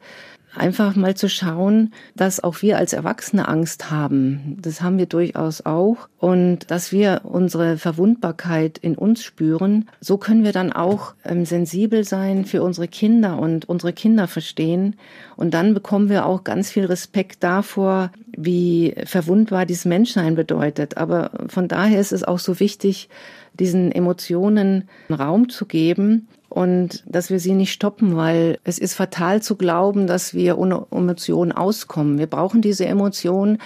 einfach 0.57 0.95
mal 0.95 1.15
zu 1.15 1.29
schauen, 1.29 1.93
dass 2.15 2.43
auch 2.43 2.61
wir 2.61 2.77
als 2.77 2.93
Erwachsene 2.93 3.47
Angst 3.47 3.89
haben. 3.89 4.57
Das 4.61 4.81
haben 4.81 4.97
wir 4.97 5.05
durchaus 5.05 5.65
auch. 5.65 6.09
Und 6.19 6.69
dass 6.71 6.91
wir 6.91 7.21
unsere 7.23 7.77
Verwundbarkeit 7.77 8.77
in 8.77 8.95
uns 8.95 9.23
spüren, 9.23 9.89
so 10.01 10.17
können 10.17 10.43
wir 10.43 10.51
dann 10.51 10.73
auch 10.73 11.13
ähm, 11.23 11.45
sensibel 11.45 12.03
sein 12.03 12.45
für 12.45 12.63
unsere 12.63 12.87
Kinder 12.87 13.39
und 13.39 13.69
unsere 13.69 13.93
Kinder 13.93 14.27
verstehen. 14.27 14.95
Und 15.35 15.53
dann 15.53 15.73
bekommen 15.73 16.09
wir 16.09 16.25
auch 16.25 16.43
ganz 16.43 16.71
viel 16.71 16.85
Respekt 16.85 17.43
davor, 17.43 18.11
wie 18.35 18.95
verwundbar 19.05 19.65
dieses 19.65 19.85
Menschsein 19.85 20.35
bedeutet. 20.35 20.97
Aber 20.97 21.31
von 21.47 21.67
daher 21.67 21.99
ist 21.99 22.11
es 22.11 22.23
auch 22.23 22.39
so 22.39 22.59
wichtig, 22.59 23.09
diesen 23.53 23.91
Emotionen 23.91 24.89
Raum 25.09 25.49
zu 25.49 25.65
geben 25.65 26.27
und 26.49 27.03
dass 27.05 27.29
wir 27.29 27.39
sie 27.39 27.53
nicht 27.53 27.73
stoppen, 27.73 28.15
weil 28.15 28.59
es 28.63 28.79
ist 28.79 28.93
fatal 28.93 29.41
zu 29.41 29.55
glauben, 29.55 30.07
dass 30.07 30.33
wir 30.33 30.57
ohne 30.57 30.85
Emotionen 30.91 31.51
auskommen. 31.51 32.17
Wir 32.17 32.27
brauchen 32.27 32.61
diese 32.61 32.85
Emotionen, 32.85 33.59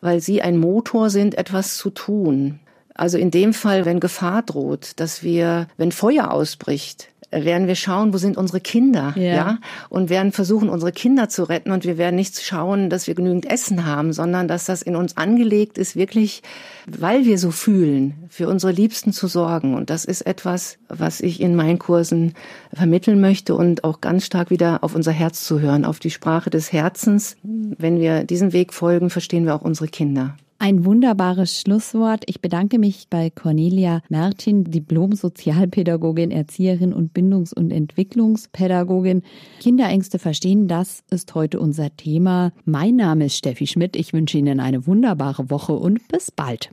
weil 0.00 0.20
sie 0.20 0.42
ein 0.42 0.58
Motor 0.58 1.10
sind, 1.10 1.36
etwas 1.36 1.76
zu 1.76 1.90
tun. 1.90 2.60
Also 2.94 3.18
in 3.18 3.30
dem 3.30 3.52
Fall, 3.52 3.84
wenn 3.84 3.98
Gefahr 3.98 4.42
droht, 4.42 4.92
dass 5.00 5.22
wir, 5.22 5.66
wenn 5.76 5.90
Feuer 5.90 6.30
ausbricht, 6.30 7.08
werden 7.42 7.66
wir 7.66 7.74
schauen, 7.74 8.12
wo 8.12 8.18
sind 8.18 8.36
unsere 8.36 8.60
Kinder, 8.60 9.12
ja. 9.16 9.22
ja, 9.22 9.58
und 9.88 10.10
werden 10.10 10.32
versuchen, 10.32 10.68
unsere 10.68 10.92
Kinder 10.92 11.28
zu 11.28 11.44
retten 11.44 11.72
und 11.72 11.84
wir 11.84 11.98
werden 11.98 12.16
nicht 12.16 12.40
schauen, 12.40 12.90
dass 12.90 13.06
wir 13.06 13.14
genügend 13.14 13.50
Essen 13.50 13.86
haben, 13.86 14.12
sondern 14.12 14.48
dass 14.48 14.64
das 14.66 14.82
in 14.82 14.96
uns 14.96 15.16
angelegt 15.16 15.78
ist, 15.78 15.96
wirklich, 15.96 16.42
weil 16.86 17.24
wir 17.24 17.38
so 17.38 17.50
fühlen, 17.50 18.14
für 18.28 18.48
unsere 18.48 18.72
Liebsten 18.72 19.12
zu 19.12 19.26
sorgen. 19.26 19.74
Und 19.74 19.90
das 19.90 20.04
ist 20.04 20.22
etwas, 20.22 20.78
was 20.88 21.20
ich 21.20 21.40
in 21.40 21.56
meinen 21.56 21.78
Kursen 21.78 22.34
vermitteln 22.72 23.20
möchte 23.20 23.54
und 23.54 23.84
auch 23.84 24.00
ganz 24.00 24.24
stark 24.26 24.50
wieder 24.50 24.82
auf 24.82 24.94
unser 24.94 25.12
Herz 25.12 25.44
zu 25.44 25.60
hören, 25.60 25.84
auf 25.84 25.98
die 25.98 26.10
Sprache 26.10 26.50
des 26.50 26.72
Herzens. 26.72 27.36
Wenn 27.42 28.00
wir 28.00 28.24
diesem 28.24 28.52
Weg 28.52 28.72
folgen, 28.72 29.10
verstehen 29.10 29.46
wir 29.46 29.54
auch 29.54 29.62
unsere 29.62 29.88
Kinder. 29.88 30.36
Ein 30.64 30.86
wunderbares 30.86 31.60
Schlusswort. 31.60 32.24
Ich 32.24 32.40
bedanke 32.40 32.78
mich 32.78 33.08
bei 33.10 33.28
Cornelia 33.28 34.00
Mertin, 34.08 34.64
Diplom-Sozialpädagogin, 34.64 36.30
Erzieherin 36.30 36.94
und 36.94 37.12
Bindungs- 37.12 37.52
und 37.52 37.70
Entwicklungspädagogin. 37.70 39.20
Kinderängste 39.60 40.18
verstehen, 40.18 40.66
das 40.66 41.02
ist 41.10 41.34
heute 41.34 41.60
unser 41.60 41.94
Thema. 41.94 42.50
Mein 42.64 42.96
Name 42.96 43.26
ist 43.26 43.36
Steffi 43.36 43.66
Schmidt. 43.66 43.94
Ich 43.94 44.14
wünsche 44.14 44.38
Ihnen 44.38 44.58
eine 44.58 44.86
wunderbare 44.86 45.50
Woche 45.50 45.74
und 45.74 46.08
bis 46.08 46.30
bald. 46.30 46.70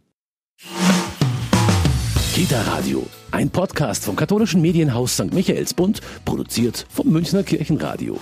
Kita 2.34 2.62
Radio, 2.62 3.06
ein 3.32 3.50
Podcast 3.50 4.06
vom 4.06 4.16
katholischen 4.16 4.62
Medienhaus 4.62 5.16
St. 5.16 5.34
Michaelsbund, 5.34 6.00
produziert 6.24 6.86
vom 6.90 7.10
Münchner 7.10 7.44
Kirchenradio. 7.44 8.18